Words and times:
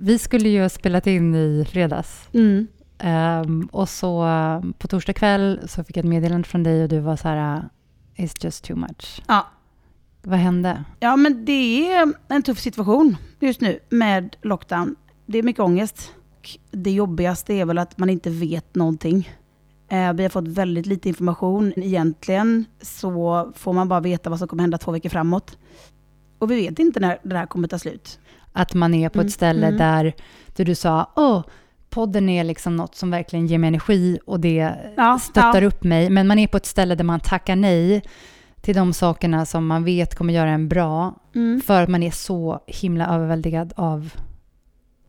vi 0.00 0.18
skulle 0.18 0.48
ju 0.48 0.62
ha 0.62 0.68
spelat 0.68 1.06
in 1.06 1.34
i 1.34 1.64
fredags. 1.70 2.28
Mm. 2.32 2.66
Ehm, 2.98 3.68
och 3.72 3.88
så 3.88 4.26
eh, 4.26 4.60
på 4.78 4.88
torsdag 4.88 5.12
kväll 5.12 5.60
så 5.66 5.84
fick 5.84 5.96
jag 5.96 6.04
ett 6.04 6.08
meddelande 6.08 6.48
från 6.48 6.62
dig 6.62 6.82
och 6.82 6.88
du 6.88 6.98
var 6.98 7.16
så 7.16 7.28
här, 7.28 7.68
it's 8.16 8.44
just 8.44 8.64
too 8.64 8.76
much. 8.76 9.22
Ja. 9.28 9.46
Vad 10.22 10.38
hände? 10.38 10.84
Ja, 11.00 11.16
men 11.16 11.44
det 11.44 11.92
är 11.92 12.12
en 12.28 12.42
tuff 12.42 12.58
situation 12.58 13.16
just 13.40 13.60
nu 13.60 13.78
med 13.88 14.36
lockdown. 14.42 14.96
Det 15.26 15.38
är 15.38 15.42
mycket 15.42 15.62
ångest. 15.62 16.12
Det 16.70 16.90
jobbigaste 16.90 17.54
är 17.54 17.64
väl 17.64 17.78
att 17.78 17.98
man 17.98 18.10
inte 18.10 18.30
vet 18.30 18.74
någonting. 18.74 19.30
Eh, 19.88 20.12
Vi 20.12 20.22
har 20.22 20.30
fått 20.30 20.48
väldigt 20.48 20.86
lite 20.86 21.08
information. 21.08 21.72
Egentligen 21.76 22.64
så 22.82 23.52
får 23.56 23.72
man 23.72 23.88
bara 23.88 24.00
veta 24.00 24.30
vad 24.30 24.38
som 24.38 24.48
kommer 24.48 24.62
hända 24.62 24.78
två 24.78 24.92
veckor 24.92 25.08
framåt. 25.08 25.58
Och 26.38 26.50
vi 26.50 26.54
vet 26.54 26.78
inte 26.78 27.00
när 27.00 27.18
det 27.22 27.36
här 27.36 27.46
kommer 27.46 27.68
ta 27.68 27.78
slut. 27.78 28.18
Att 28.52 28.74
man 28.74 28.94
är 28.94 29.08
på 29.08 29.18
Mm, 29.18 29.26
ett 29.26 29.32
ställe 29.32 29.66
mm. 29.66 29.78
där, 29.78 30.12
där 30.56 30.64
du 30.64 30.74
sa, 30.74 31.10
åh, 31.16 31.44
podden 31.90 32.28
är 32.28 32.44
liksom 32.44 32.76
något 32.76 32.94
som 32.94 33.10
verkligen 33.10 33.46
ger 33.46 33.58
mig 33.58 33.68
energi 33.68 34.18
och 34.26 34.40
det 34.40 34.74
Ja, 34.96 35.18
stöttar 35.18 35.62
ja. 35.62 35.68
upp 35.68 35.84
mig. 35.84 36.10
Men 36.10 36.26
man 36.26 36.38
är 36.38 36.46
på 36.46 36.56
ett 36.56 36.66
ställe 36.66 36.94
där 36.94 37.04
man 37.04 37.20
tackar 37.20 37.56
nej 37.56 38.02
till 38.60 38.74
de 38.74 38.92
sakerna 38.92 39.46
som 39.46 39.66
man 39.66 39.84
vet 39.84 40.14
kommer 40.14 40.34
göra 40.34 40.50
en 40.50 40.68
bra, 40.68 41.14
Mm. 41.34 41.60
för 41.60 41.82
att 41.82 41.88
man 41.88 42.02
är 42.02 42.10
så 42.10 42.60
himla 42.66 43.06
överväldigad 43.14 43.72
av 43.76 44.12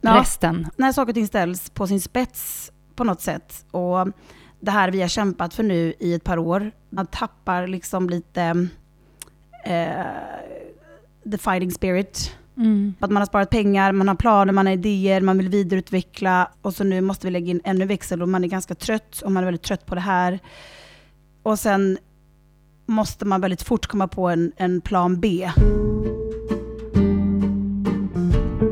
Ja. 0.01 0.19
resten. 0.21 0.67
när 0.77 0.91
saker 0.91 1.09
och 1.11 1.15
ting 1.15 1.27
ställs 1.27 1.69
på 1.69 1.87
sin 1.87 2.01
spets 2.01 2.71
på 2.95 3.03
något 3.03 3.21
sätt. 3.21 3.65
Och 3.71 4.07
det 4.59 4.71
här 4.71 4.91
vi 4.91 5.01
har 5.01 5.07
kämpat 5.07 5.53
för 5.53 5.63
nu 5.63 5.93
i 5.99 6.13
ett 6.13 6.23
par 6.23 6.37
år, 6.37 6.71
man 6.89 7.07
tappar 7.07 7.67
liksom 7.67 8.09
lite 8.09 8.67
eh, 9.65 10.05
the 11.31 11.37
fighting 11.37 11.71
spirit. 11.71 12.35
Mm. 12.61 12.93
Att 12.99 13.11
man 13.11 13.21
har 13.21 13.25
sparat 13.25 13.49
pengar, 13.49 13.91
man 13.91 14.07
har 14.07 14.15
planer, 14.15 14.53
man 14.53 14.65
har 14.65 14.73
idéer, 14.73 15.21
man 15.21 15.37
vill 15.37 15.49
vidareutveckla 15.49 16.51
och 16.61 16.73
så 16.73 16.83
nu 16.83 17.01
måste 17.01 17.27
vi 17.27 17.31
lägga 17.31 17.51
in 17.51 17.61
ännu 17.63 17.85
växel 17.85 18.21
och 18.21 18.29
man 18.29 18.43
är 18.43 18.47
ganska 18.47 18.75
trött 18.75 19.21
och 19.25 19.31
man 19.31 19.43
är 19.43 19.45
väldigt 19.45 19.63
trött 19.63 19.85
på 19.85 19.95
det 19.95 20.01
här. 20.01 20.39
Och 21.43 21.59
sen 21.59 21.97
måste 22.85 23.25
man 23.25 23.41
väldigt 23.41 23.61
fort 23.61 23.87
komma 23.87 24.07
på 24.07 24.29
en, 24.29 24.51
en 24.57 24.81
plan 24.81 25.19
B. 25.19 25.49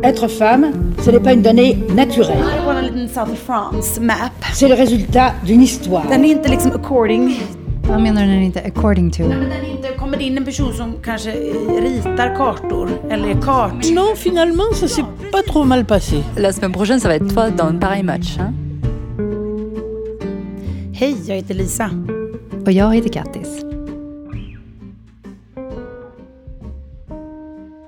Être 0.04 0.28
femme, 0.28 0.74
ce 1.02 1.12
n'est 1.12 1.24
pas 1.24 1.34
une 1.34 1.42
donnée 1.42 1.76
naturelle. 1.96 2.46
Jag 2.56 2.64
har 2.64 2.76
en 2.76 2.86
liten 2.86 3.10
South 3.10 3.36
France 3.36 4.02
map. 4.02 4.32
C'est 4.54 4.68
le 4.68 4.76
résultat 4.76 5.34
d'une 5.46 5.64
histoire. 5.64 6.06
Den 6.10 6.26
är 6.26 6.30
inte 6.30 6.50
liksom 6.50 6.72
according 6.72 7.42
Vad 7.90 8.02
menar 8.02 8.22
du 8.22 8.28
när 8.28 8.38
det 8.38 8.44
inte 8.44 8.60
är 8.60 8.68
according 8.68 9.12
to? 9.12 9.24
Nej, 9.24 9.38
men 9.38 9.50
när 9.50 9.62
det 9.62 9.68
inte 9.70 9.88
kommer 9.98 10.22
in 10.22 10.38
en 10.38 10.46
person 10.46 10.74
som 10.74 10.94
kanske 11.04 11.32
ritar 11.82 12.36
kartor 12.36 12.90
eller 13.10 13.28
är 13.30 13.42
kart. 13.42 13.86
Non, 13.94 14.16
finalement, 14.16 14.74
ça 14.76 14.88
s'est 14.88 15.06
pas 15.32 15.44
trop 15.44 15.66
mal 15.68 15.86
passé. 15.86 16.24
La 16.38 16.52
semaine 16.54 16.74
prochaine, 16.74 17.00
ça 17.00 17.08
va 17.08 17.16
être 17.16 17.34
toi 17.36 17.50
dans 17.50 17.70
une 17.70 17.80
pareille 17.80 18.04
match. 18.04 18.38
Hein? 18.38 18.54
Hej, 20.94 21.16
jag 21.28 21.36
heter 21.36 21.54
Lisa. 21.54 21.90
Och 22.66 22.72
jag 22.72 22.96
heter 22.96 23.10
Kattis. 23.10 23.64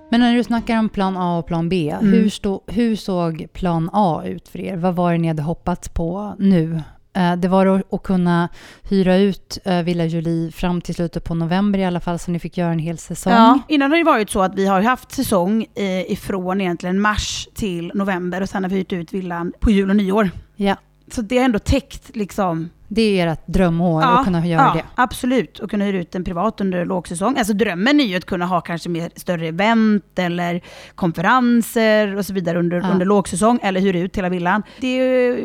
Men 0.09 0.19
när 0.19 0.35
du 0.35 0.43
snackar 0.43 0.79
om 0.79 0.89
plan 0.89 1.17
A 1.17 1.37
och 1.37 1.47
plan 1.47 1.69
B, 1.69 1.95
Mm. 2.01 2.13
hur, 2.13 2.29
stå, 2.29 2.61
hur 2.67 2.95
såg 2.95 3.47
plan 3.53 3.89
A 3.93 4.21
ut 4.25 4.47
för 4.47 4.59
er? 4.59 4.77
Vad 4.77 4.95
var 4.95 5.11
det 5.11 5.17
ni 5.17 5.27
hade 5.27 5.41
hoppats 5.41 5.89
på 5.89 6.35
nu? 6.39 6.81
Eh, 7.13 7.35
Det 7.35 7.47
var 7.47 7.83
att, 7.91 8.03
kunna 8.03 8.49
hyra 8.83 9.15
ut 9.15 9.57
eh, 9.65 9.81
Villa 9.81 10.05
Julie 10.05 10.51
fram 10.51 10.81
till 10.81 10.95
slutet 10.95 11.23
på 11.23 11.35
november 11.35 11.79
i 11.79 11.85
alla 11.85 11.99
fall, 11.99 12.19
så 12.19 12.31
ni 12.31 12.39
fick 12.39 12.57
göra 12.57 12.71
en 12.71 12.79
hel 12.79 12.97
säsong. 12.97 13.33
Ja, 13.33 13.59
innan 13.67 13.91
har 13.91 13.97
det 13.97 14.03
varit 14.03 14.29
så 14.29 14.41
att 14.41 14.55
vi 14.55 14.67
har 14.67 14.81
haft 14.81 15.11
säsong 15.11 15.65
eh, 15.75 16.11
ifrån 16.11 16.61
egentligen 16.61 17.01
mars 17.01 17.47
till 17.55 17.91
november 17.95 18.41
och 18.41 18.49
sen 18.49 18.63
har 18.63 18.69
vi 18.69 18.75
hyrt 18.75 18.93
ut 18.93 19.13
villan 19.13 19.53
på 19.59 19.71
jul 19.71 19.89
och 19.89 19.95
nyår. 19.95 20.29
Ja, 20.55 20.75
Så 21.13 21.21
det 21.21 21.37
har 21.37 21.45
ändå 21.45 21.59
täckt 21.59 22.15
liksom 22.15 22.69
det 22.93 23.19
är 23.21 23.27
ert 23.27 23.47
drömår 23.47 24.03
att 24.03 24.25
kunna 24.25 24.47
göra 24.47 24.61
ja, 24.61 24.73
det. 24.73 24.83
absolut. 24.95 25.59
Och 25.59 25.69
kunna 25.69 25.85
hyra 25.85 25.97
ut 25.97 26.11
den 26.11 26.23
privat 26.23 26.61
under 26.61 26.85
lågsäsong. 26.85 27.37
Alltså 27.37 27.53
drömmen 27.53 27.99
är 27.99 28.03
ju 28.03 28.15
att 28.15 28.25
kunna 28.25 28.45
ha 28.45 28.61
kanske 28.61 28.89
mer 28.89 29.11
större 29.15 29.47
event 29.47 30.19
eller 30.19 30.61
konferenser 30.95 32.15
och 32.17 32.25
så 32.25 32.33
vidare 32.33 32.59
under, 32.59 32.77
Ja. 32.81 32.87
under 32.91 33.05
lågsäsong. 33.05 33.59
Eller 33.63 33.81
hyra 33.81 33.99
ut 33.99 34.17
hela 34.17 34.29
villan. 34.29 34.63
Det 34.79 35.37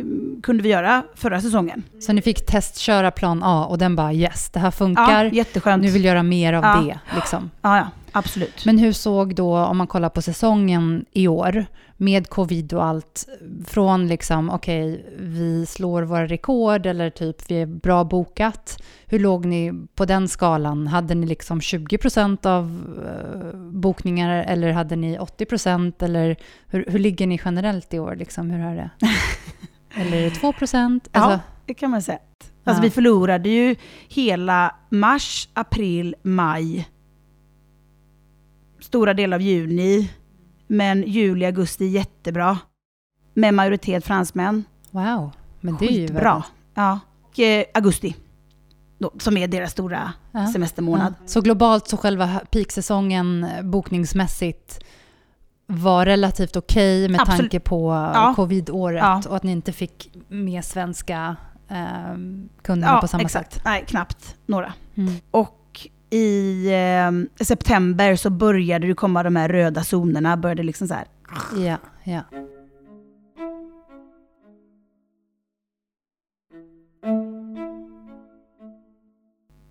kunde 0.43 0.63
vi 0.63 0.69
göra 0.69 1.03
förra 1.15 1.41
säsongen. 1.41 1.83
Så 2.01 2.13
ni 2.13 2.23
fick 2.23 2.47
testköra 2.47 3.11
plan 3.11 3.43
A 3.45 3.67
och 3.71 3.79
den 3.79 3.97
bara 3.97 4.13
yes, 4.13 4.51
det 4.51 4.59
här 4.61 4.71
funkar. 4.71 5.25
Ja, 5.25 5.31
jätteskönt. 5.31 5.83
Nu 5.83 5.91
vill 5.91 6.05
göra 6.05 6.23
mer 6.23 6.53
av 6.53 6.65
Ja. 6.65 6.81
det. 6.83 6.99
Liksom. 7.15 7.51
Ja, 7.63 7.77
ja, 7.77 7.89
absolut. 8.19 8.65
Men 8.65 8.79
hur 8.79 8.93
såg 8.93 9.35
då, 9.35 9.59
om 9.59 9.77
man 9.77 9.87
kollar 9.87 10.09
på 10.09 10.23
säsongen 10.23 11.05
i 11.13 11.29
år, 11.29 11.67
med 11.97 12.29
covid 12.29 12.73
och 12.73 12.85
allt, 12.85 13.29
från 13.67 14.09
liksom, 14.09 14.51
okej, 14.51 15.15
vi 15.19 15.67
slår 15.67 16.03
våra 16.03 16.27
rekord 16.27 16.87
eller 16.87 17.11
typ 17.11 17.51
vi 17.51 17.63
är 17.63 17.67
bra 17.67 18.05
bokat. 18.05 18.83
Hur 19.07 19.19
låg 19.19 19.45
ni 19.45 19.73
på 19.95 20.05
den 20.05 20.29
skalan? 20.29 20.87
Hade 20.87 21.15
ni 21.15 21.27
liksom 21.27 21.61
20% 21.61 22.47
av 22.47 22.65
eh, 23.07 23.59
bokningar 23.59 24.45
eller 24.49 24.73
hade 24.73 24.97
ni 24.97 25.19
80% 25.19 26.05
eller 26.05 26.37
hur, 26.67 26.85
hur 26.89 26.99
ligger 26.99 27.27
ni 27.27 27.41
generellt 27.45 27.95
i 27.95 27.99
år? 27.99 28.17
Liksom, 28.17 28.51
hur 28.51 28.67
är 28.67 28.75
det? 28.77 28.91
eller 30.01 30.17
är 30.17 30.23
det 30.23 30.37
2%? 30.37 31.01
Ja, 31.13 31.21
Alltså, 31.21 31.41
det 31.67 31.75
kan 31.75 31.91
man 31.91 32.03
säga. 32.03 32.19
Alltså 32.65 32.83
Ja. 32.83 32.85
vi 32.85 32.91
förlorade 32.91 33.49
ju 33.49 33.77
hela 34.09 34.75
mars, 34.91 35.49
april, 35.55 36.15
maj. 36.23 36.89
Stora 38.87 39.15
delar 39.15 39.37
av 39.37 39.43
juni. 39.43 40.11
Men 40.67 41.03
juli, 41.03 41.45
augusti 41.47 41.87
jättebra. 41.87 42.59
Med 43.35 43.55
majoritet 43.55 44.05
fransmän. 44.05 44.65
wow, 44.91 45.31
men 45.61 45.77
det 45.77 45.87
är 45.87 45.91
ju 45.93 46.07
väldigt- 46.07 46.23
Ja. 46.75 46.99
Och 47.23 47.39
eh, 47.39 47.65
augusti. 47.75 48.17
Då, 48.99 49.11
som 49.19 49.37
är 49.37 49.49
deras 49.49 49.73
stora 49.73 50.13
Ja. 50.33 50.47
semestermånad. 50.47 51.15
Ja. 51.21 51.27
Så 51.27 51.41
globalt 51.41 51.89
så 51.89 51.97
själva 51.97 52.41
peaksäsongen 52.51 53.47
bokningsmässigt 53.63 54.85
var 55.67 56.07
relativt 56.07 56.57
okej 56.57 57.09
med 57.09 57.21
Absolut. 57.21 57.41
tanke 57.41 57.61
på 57.61 57.91
Ja. 58.15 58.33
covid-året 58.37 59.27
och 59.27 59.37
att 59.37 59.43
ni 59.43 59.53
inte 59.53 59.73
fick 59.73 60.11
med 60.29 60.65
svenska 60.65 61.37
eh, 61.69 62.15
kunderna 62.63 63.01
på 63.01 63.09
samma 63.09 63.23
exakt. 63.23 63.53
sätt. 63.55 63.63
Nej, 63.65 63.85
knappt 63.89 64.37
några. 64.47 64.73
Mm. 64.95 65.15
Och 65.31 65.56
i 66.11 66.67
eh, 66.67 67.45
september 67.45 68.17
så 68.17 68.31
började 68.31 68.87
det 68.87 68.95
komma 68.95 69.23
de 69.23 69.37
här 69.37 69.49
röda 69.49 69.85
zonerna. 69.93 70.37
Började 70.37 70.63
liksom 70.63 70.89
så 70.89 70.95
här. 70.95 71.07
Ja, 71.57 71.77
ja. 72.05 72.21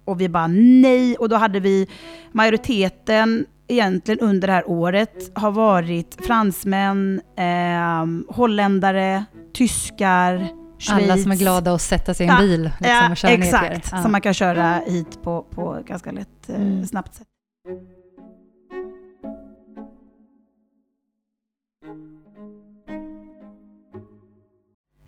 Och 0.05 0.21
vi 0.21 0.29
bara 0.29 0.47
nej. 0.47 1.15
Och 1.15 1.29
då 1.29 1.35
hade 1.35 1.59
vi 1.59 1.87
majoriteten 2.31 3.45
egentligen 3.67 4.19
under 4.19 4.47
det 4.47 4.53
här 4.53 4.69
året 4.69 5.31
har 5.37 5.51
varit 5.51 6.25
fransmän, 6.25 7.21
eh, 7.37 8.33
holländare, 8.35 9.25
tyskar, 9.53 10.47
Schweiz. 10.77 11.03
Alla 11.11 11.17
som 11.17 11.31
är 11.31 11.35
glada 11.35 11.73
att 11.73 11.81
sätta 11.81 12.13
sig 12.13 12.25
i 12.25 12.29
en 12.29 12.37
bil 12.37 12.63
liksom, 12.63 12.87
Ja, 12.87 13.11
och 13.11 13.17
köra 13.17 13.31
exakt. 13.31 13.87
Som 13.89 14.11
man 14.11 14.21
kan 14.21 14.33
köra 14.33 14.81
hit 14.87 15.21
på, 15.23 15.41
på 15.43 15.83
ganska 15.87 16.11
lätt, 16.11 16.49
eh, 16.49 16.55
Mm. 16.55 16.85
snabbt 16.87 17.15
sätt. 17.15 17.27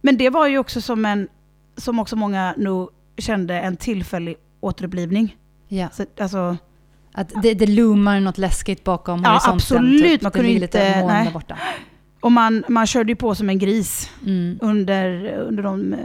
Men 0.01 0.17
det 0.17 0.29
var 0.29 0.47
ju 0.47 0.57
också 0.57 0.81
som 0.81 1.05
en, 1.05 1.27
som 1.77 1.99
också 1.99 2.15
många 2.15 2.53
nog 2.57 2.89
kände, 3.17 3.59
en 3.59 3.77
tillfällig 3.77 4.35
återupplivning. 4.59 5.37
Ja. 5.67 5.89
Så, 5.93 6.05
alltså, 6.19 6.57
Att 7.13 7.31
det, 7.41 7.53
det 7.53 7.65
loomar 7.67 8.19
något 8.19 8.37
läskigt 8.37 8.83
bakom 8.83 9.21
Ja, 9.23 9.29
horisonten. 9.29 9.55
absolut. 9.55 10.01
Typ. 10.03 10.21
Man 10.21 10.31
det 10.31 10.37
kunde 10.37 10.49
blir 10.51 10.59
lite 10.59 10.87
inte- 10.87 10.99
moln 10.99 11.13
nej. 11.13 11.25
där 11.25 11.31
borta. 11.33 11.57
Och 12.19 12.31
man, 12.31 12.63
man 12.69 12.87
körde 12.87 13.11
ju 13.11 13.15
på 13.15 13.35
som 13.35 13.49
en 13.49 13.59
gris 13.59 14.09
Mm. 14.25 14.57
under, 14.61 15.33
under 15.37 15.63
de, 15.63 15.93
eh, 15.93 15.99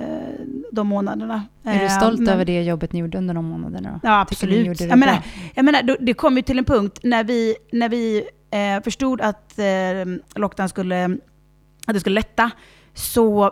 de 0.72 0.86
månaderna. 0.86 1.42
Är 1.64 1.78
du 1.78 1.84
Eh, 1.84 1.90
stolt 1.96 2.20
men- 2.20 2.28
över 2.34 2.44
det 2.44 2.62
jobbet 2.62 2.92
ni 2.92 3.00
gjorde 3.00 3.18
under 3.18 3.34
de 3.34 3.44
månaderna? 3.44 3.90
då? 4.02 4.08
Ja, 4.08 4.20
absolut. 4.20 4.80
Jag 4.80 4.98
menar, 4.98 5.18
jag 5.54 5.64
menar, 5.64 5.96
det 6.00 6.14
kom 6.14 6.36
ju 6.36 6.42
till 6.42 6.58
en 6.58 6.64
punkt 6.64 6.98
när 7.02 7.24
vi, 7.24 7.56
när 7.72 7.88
vi 7.88 8.24
eh, 8.50 8.82
förstod 8.84 9.20
att 9.20 9.58
eh, 9.58 9.64
lockdown 10.40 10.68
skulle, 10.68 11.04
att 11.86 11.94
det 11.94 12.00
skulle 12.00 12.14
lätta, 12.14 12.50
så 12.94 13.50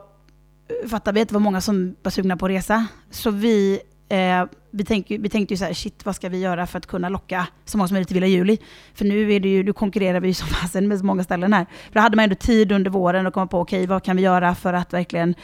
fattade 0.88 1.14
vi 1.14 1.22
att 1.22 1.28
det 1.28 1.34
var 1.34 1.40
många 1.40 1.60
som 1.60 1.96
var 2.02 2.10
sugna 2.10 2.36
på 2.36 2.46
att 2.46 2.50
resa. 2.52 2.86
Så 3.10 3.30
vi, 3.30 3.80
eh, 4.10 4.44
vi, 4.70 4.84
tänkte, 4.84 5.16
vi 5.16 5.28
tänkte 5.28 5.54
ju 5.54 5.58
så 5.58 5.64
här, 5.64 5.72
shit 5.72 6.06
vad 6.06 6.16
ska 6.16 6.28
vi 6.28 6.40
göra 6.40 6.66
för 6.66 6.78
att 6.78 6.86
kunna 6.86 7.08
locka 7.08 7.46
så 7.64 7.78
många 7.78 7.88
som 7.88 7.94
möjligt 7.94 8.08
till 8.08 8.14
Villa 8.14 8.26
Juli? 8.26 8.58
För 8.94 9.04
nu, 9.04 9.32
är 9.32 9.40
det 9.40 9.48
ju, 9.48 9.62
nu 9.62 9.72
konkurrerar 9.72 10.20
vi 10.20 10.28
ju 10.28 10.34
som 10.34 10.48
fasen 10.62 10.88
med 10.88 10.98
så 10.98 11.04
många 11.04 11.24
ställen 11.24 11.52
här. 11.52 11.66
För 11.88 11.94
då 11.94 12.00
hade 12.00 12.16
man 12.16 12.22
ändå 12.22 12.36
tid 12.36 12.72
under 12.72 12.90
våren 12.90 13.26
att 13.26 13.34
komma 13.34 13.46
på, 13.46 13.60
okej 13.60 13.86
vad 13.86 14.02
kan 14.04 14.16
vi 14.16 14.22
göra 14.22 14.54
för 14.54 14.72
att 14.72 14.92
verkligen 14.92 15.34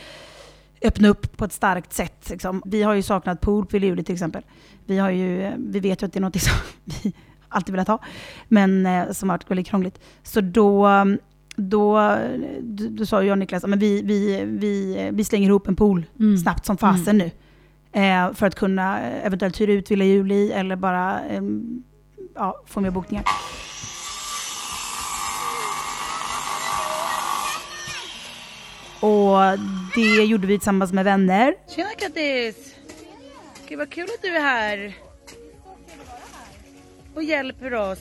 öppna 0.82 1.08
upp 1.08 1.36
på 1.36 1.44
ett 1.44 1.52
starkt 1.52 1.92
sätt. 1.92 2.30
Liksom. 2.30 2.62
Vi 2.66 2.82
har 2.82 2.94
ju 2.94 3.02
saknat 3.02 3.40
pool 3.40 3.66
på 3.66 3.78
Luleå 3.78 4.04
till 4.04 4.14
exempel. 4.14 4.42
Vi, 4.84 4.98
har 4.98 5.10
ju, 5.10 5.52
vi 5.58 5.80
vet 5.80 6.02
ju 6.02 6.06
att 6.06 6.12
det 6.12 6.18
är 6.18 6.20
något 6.20 6.40
som 6.40 6.54
vi 6.84 7.12
alltid 7.48 7.72
velat 7.72 7.88
ha, 7.88 7.98
men 8.48 8.86
eh, 8.86 9.10
som 9.12 9.28
har 9.28 9.36
varit 9.36 9.50
väldigt 9.50 9.66
krångligt. 9.66 10.00
Så 10.22 10.40
då 10.40 10.88
då, 11.56 12.16
då, 12.60 12.88
då 12.88 13.06
sa 13.06 13.22
jag 13.22 13.32
och 13.32 13.38
Niklas 13.38 13.64
att 13.64 13.78
vi, 13.78 14.02
vi, 14.02 14.44
vi, 14.44 15.08
vi 15.12 15.24
slänger 15.24 15.48
ihop 15.48 15.68
en 15.68 15.76
pool 15.76 16.06
Mm. 16.18 16.38
snabbt 16.38 16.66
som 16.66 16.76
fasen 16.76 17.18
nu. 17.18 17.30
Eh, 17.96 18.32
för 18.32 18.46
att 18.46 18.54
kunna 18.54 19.00
eh, 19.00 19.26
eventuellt 19.26 19.60
hyra 19.60 19.72
ut 19.72 19.90
Villa 19.90 20.04
Juli 20.04 20.52
eller 20.52 20.76
bara 20.76 21.20
ehm, 21.20 21.82
ja, 22.34 22.62
få 22.66 22.80
mer 22.80 22.90
bokningar. 22.90 23.24
Och 29.00 29.58
det 29.94 30.24
gjorde 30.24 30.46
vi 30.46 30.58
tillsammans 30.58 30.92
med 30.92 31.04
vänner. 31.04 31.54
Tjena 31.68 31.88
Kattis! 31.98 32.74
Gud 33.68 33.78
vad 33.78 33.90
kul 33.90 34.04
att 34.04 34.22
du 34.22 34.36
är 34.36 34.40
här. 34.40 34.94
Och 37.14 37.22
hjälper 37.22 37.74
oss. 37.74 37.98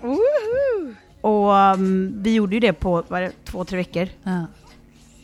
Woho! 0.00 0.94
Och 1.20 1.52
um, 1.52 2.22
vi 2.22 2.34
gjorde 2.34 2.54
ju 2.56 2.60
det 2.60 2.72
på 2.72 3.04
vad 3.08 3.22
är 3.22 3.24
det, 3.24 3.32
två, 3.44 3.64
tre 3.64 3.76
veckor. 3.76 4.08
Ja. 4.22 4.46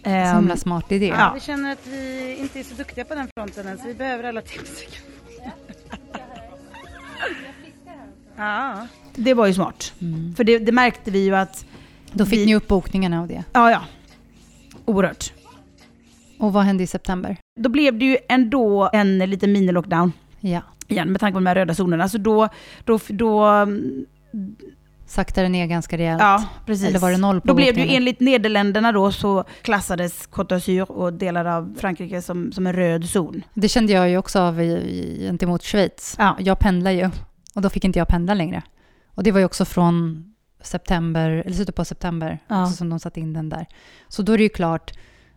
Så 0.05 0.11
Ehm, 0.11 0.37
himla 0.37 0.57
smart 0.57 0.93
idé. 0.93 1.07
ja. 1.07 1.31
Vi 1.35 1.41
känner 1.41 1.73
att 1.73 1.87
vi 1.87 2.37
inte 2.41 2.59
är 2.61 2.63
så 2.65 2.75
duktiga 2.75 3.05
på 3.05 3.15
den 3.15 3.29
fronten 3.37 3.67
än 3.69 3.79
så 3.79 3.87
vi 3.87 3.95
behöver 3.95 4.25
alla 4.25 4.41
tips. 4.41 4.71
ja. 8.37 8.87
Det 9.17 9.35
var 9.35 9.47
ju 9.47 9.55
smart. 9.55 9.93
För 10.37 10.45
det, 10.45 10.59
det 10.59 10.73
märkte 10.73 11.11
vi 11.11 11.25
ju 11.25 11.37
att, 11.37 11.67
Då 12.13 12.27
fick 12.27 12.39
Vi- 12.41 12.47
ni 12.47 12.55
upp 12.55 12.69
bokningarna 12.69 13.21
av 13.21 13.29
det. 13.29 13.45
ja 13.53 13.71
ja, 13.71 13.83
oerhört. 14.85 15.33
Och 16.39 16.53
vad 16.53 16.65
hände 16.65 16.83
i 16.83 16.87
september? 16.87 17.37
Då 17.61 17.69
blev 17.69 17.99
det 17.99 18.05
ju 18.05 18.17
ändå 18.29 18.91
en 18.93 19.19
liten 19.19 19.53
mini-lockdown 19.57 20.13
Ja. 20.41 20.61
igen 20.89 21.13
med 21.13 21.21
tanke 21.21 21.33
på 21.33 21.39
de 21.41 21.47
här 21.47 21.55
röda 21.55 21.75
zonerna. 21.75 22.09
Så 22.09 22.19
då, 22.19 22.49
då, 22.85 22.99
då 23.09 23.45
mm, 23.45 24.07
Saktade 25.15 25.49
ner 25.49 25.67
ganska 25.67 25.99
rejält. 25.99 26.21
ja 26.21 26.45
precis. 26.67 26.89
Eller 26.89 26.99
var 26.99 27.11
det 27.11 27.17
noll 27.17 27.41
på 27.41 27.47
Då 27.47 27.55
blev 27.55 27.75
det 27.75 27.81
ju 27.81 27.97
enligt 27.97 28.21
Nederländerna 28.21 28.93
då 28.93 29.13
så 29.13 29.45
klassades 29.63 30.29
Côte 30.29 30.55
d'Azur 30.55 30.91
och 30.91 31.13
delar 31.13 31.45
av 31.45 31.75
Frankrike 31.81 32.23
som, 32.23 32.53
som 32.53 32.67
en 32.67 32.73
röd 32.73 33.05
zon. 33.05 33.43
Det 33.55 33.69
kände 33.69 33.93
jag 33.93 34.11
ju 34.11 34.19
också 34.19 34.41
av 34.41 34.61
gentemot 35.19 35.63
Schweiz. 35.63 36.15
Ja. 36.19 36.37
Jag 36.39 36.59
pendlar 36.59 36.91
ju 36.91 37.11
och 37.55 37.63
då 37.63 37.71
fick 37.71 37.85
inte 37.85 37.99
jag 37.99 38.09
pendla 38.09 38.35
längre. 38.35 38.63
Och 39.15 39.23
det 39.23 39.33
var 39.33 39.39
ju 39.39 39.45
också 39.47 39.65
från 39.65 40.25
september, 40.63 41.31
eller 41.31 41.53
slutet 41.57 41.75
på 41.75 41.85
september, 41.85 42.39
Ja. 42.49 42.63
också 42.63 42.77
som 42.77 42.91
de 42.91 42.99
satte 43.01 43.21
in 43.21 43.33
den 43.33 43.49
där. 43.49 43.67
Så 44.09 44.23
då 44.23 44.33
är 44.33 44.37
det 44.39 44.43
ju 44.43 44.49
klart 44.49 44.93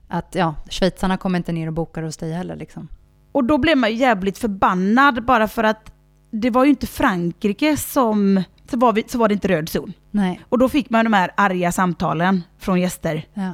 att 0.08 0.36
ja, 0.36 0.56
schweizarna 0.70 1.18
kommer 1.18 1.38
inte 1.38 1.52
ner 1.52 1.68
och 1.68 1.74
bokar 1.74 2.04
hos 2.04 2.18
dig 2.18 2.32
heller. 2.34 2.56
Liksom. 2.56 2.88
Och 3.32 3.44
då 3.44 3.58
blev 3.58 3.78
man 3.78 3.90
ju 3.90 3.96
jävligt 3.96 4.38
förbannad 4.38 5.26
bara 5.26 5.48
för 5.48 5.64
att 5.64 5.94
det 6.42 6.50
var 6.50 6.63
ju 6.63 6.69
inte 6.69 6.88
Frankrike 6.88 7.78
som, 7.78 8.44
så 8.72 8.78
var, 8.78 8.94
vi, 8.94 9.04
så 9.07 9.18
var 9.18 9.28
det 9.28 9.34
inte 9.34 9.48
röd 9.48 9.69
zon. 9.69 9.94
Nej, 10.12 10.39
Och 10.50 10.57
då 10.60 10.69
fick 10.69 10.89
man 10.89 11.06
de 11.06 11.13
här 11.13 11.31
arga 11.38 11.72
samtalen 11.72 12.44
från 12.60 12.80
gäster. 12.81 13.25
ja. 13.34 13.51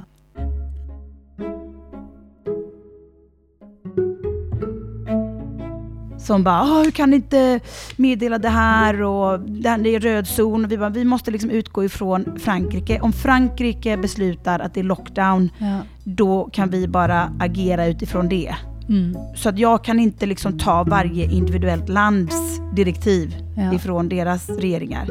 Som 6.20 6.44
bara, 6.44 6.62
"Ah, 6.62 6.84
hur 6.84 6.92
kan 6.92 7.10
ni 7.10 7.16
inte 7.16 7.60
meddela 7.98 8.38
det 8.38 8.50
här 8.50 9.02
och 9.02 9.40
det 9.40 9.70
här 9.70 9.88
är 9.88 10.00
röd 10.00 10.28
zon. 10.28 10.68
Vi 10.68 10.78
bara, 10.78 10.90
vi 10.90 11.06
måste 11.06 11.32
liksom 11.32 11.50
utgå 11.50 11.84
ifrån 11.84 12.40
Frankrike. 12.40 13.00
Om 13.02 13.14
Frankrike 13.14 13.98
beslutar 13.98 14.60
att 14.60 14.74
det 14.74 14.80
är 14.80 14.84
lockdown, 14.84 15.50
ja. 15.58 15.78
då 16.04 16.50
kan 16.54 16.70
vi 16.70 16.88
bara 16.88 17.32
agera 17.40 17.86
utifrån 17.86 18.30
det. 18.30 18.56
Mm. 18.90 19.18
Så 19.36 19.50
att 19.50 19.60
jag 19.60 19.84
kan 19.84 20.00
inte 20.00 20.26
liksom 20.26 20.58
ta 20.60 20.84
varje 20.84 21.26
individuellt 21.32 21.90
lands 21.90 22.36
direktiv 22.76 23.36
Ja. 23.58 23.74
ifrån 23.74 24.10
deras 24.10 24.50
regeringar. 24.50 25.10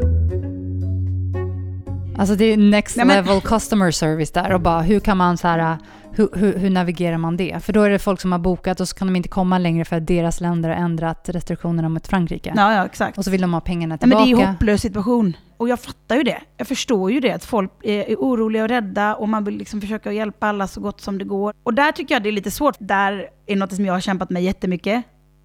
Alltså 2.16 2.34
det 2.34 2.44
är 2.44 2.56
next 2.56 2.96
Nej, 2.96 3.06
men- 3.06 3.16
level 3.24 3.40
customer 3.40 3.90
service 3.90 4.30
där 4.30 4.52
och 4.54 4.60
bara 4.60 4.80
hur 4.82 5.00
kan 5.00 5.16
man 5.16 5.36
så 5.38 5.48
här, 5.48 5.78
hur, 6.14 6.28
hur, 6.34 6.58
hur 6.58 6.70
navigerar 6.70 7.18
man 7.18 7.36
det? 7.36 7.64
För 7.64 7.72
då 7.72 7.82
är 7.82 7.90
det 7.90 7.98
folk 7.98 8.20
som 8.20 8.32
har 8.32 8.38
bokat 8.38 8.80
och 8.80 8.88
så 8.88 8.96
kan 8.96 9.06
de 9.08 9.16
inte 9.16 9.28
komma 9.28 9.58
längre 9.58 9.84
för 9.84 9.96
att 9.96 10.06
deras 10.06 10.40
länder 10.40 10.68
har 10.68 10.76
ändrat 10.76 11.28
restriktionerna 11.28 11.88
mot 11.88 12.06
Frankrike. 12.06 12.52
Ja, 12.56 12.74
ja 12.74 12.84
exakt. 12.86 13.18
Och 13.18 13.24
så 13.24 13.30
vill 13.30 13.40
de 13.40 13.54
ha 13.54 13.60
pengarna 13.60 13.94
Nej, 13.94 13.98
tillbaka. 13.98 14.24
men 14.24 14.36
det 14.36 14.42
är 14.42 14.46
en 14.46 14.52
hopplös 14.52 14.80
situation. 14.80 15.36
Och 15.56 15.68
jag 15.68 15.80
fattar 15.80 16.16
ju 16.16 16.22
det. 16.22 16.40
Jag 16.56 16.66
förstår 16.66 17.12
ju 17.12 17.20
det, 17.20 17.32
att 17.32 17.44
folk 17.44 17.70
är, 17.82 18.10
är 18.10 18.16
oroliga 18.16 18.62
och 18.62 18.68
rädda 18.68 19.14
och 19.14 19.28
man 19.28 19.44
vill 19.44 19.56
liksom 19.56 19.80
försöka 19.80 20.12
hjälpa 20.12 20.46
alla 20.46 20.66
så 20.66 20.80
gott 20.80 21.00
som 21.00 21.18
det 21.18 21.24
går. 21.24 21.54
Och 21.62 21.74
där 21.74 21.92
tycker 21.92 22.14
jag 22.14 22.22
det 22.22 22.28
är 22.28 22.32
lite 22.32 22.50
svårt. 22.50 22.76
Där 22.78 23.26
är 23.46 23.56
något 23.56 23.72
som 23.74 23.84
jag 23.84 23.92
har 23.92 24.00
kämpat 24.00 24.30
med 24.30 24.42
jättemycket. 24.42 25.04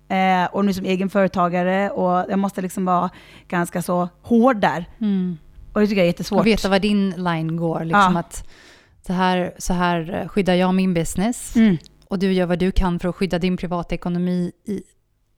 Eh, 0.09 0.45
och 0.51 0.65
nu 0.65 0.73
som 0.73 0.85
egen 0.85 1.09
företagare 1.09 1.89
och 1.89 2.25
jag 2.29 2.39
måste 2.39 2.61
liksom 2.61 2.85
vara 2.85 3.09
ganska 3.47 3.81
så 3.81 4.09
hård 4.21 4.57
där. 4.57 4.85
Mm. 5.01 5.37
Och 5.73 5.81
det 5.81 5.87
tycker 5.87 5.99
jag 6.01 6.03
är 6.05 6.09
jättesvårt. 6.09 6.39
Och 6.39 6.47
veta 6.47 6.69
var 6.69 6.79
din 6.79 7.09
line 7.09 7.57
går. 7.57 7.79
Liksom 7.83 8.13
Ja. 8.13 8.19
att 8.19 8.47
så 9.07 9.13
här, 9.13 9.53
så 9.57 9.73
här 9.73 10.27
skyddar 10.27 10.53
jag 10.53 10.73
min 10.75 10.93
business 10.93 11.55
Mm. 11.55 11.77
och 12.07 12.19
du 12.19 12.31
gör 12.33 12.45
vad 12.45 12.59
du 12.59 12.71
kan 12.71 12.99
för 12.99 13.09
att 13.09 13.15
skydda 13.15 13.39
din 13.39 13.57
privatekonomi 13.57 14.51
i 14.67 14.81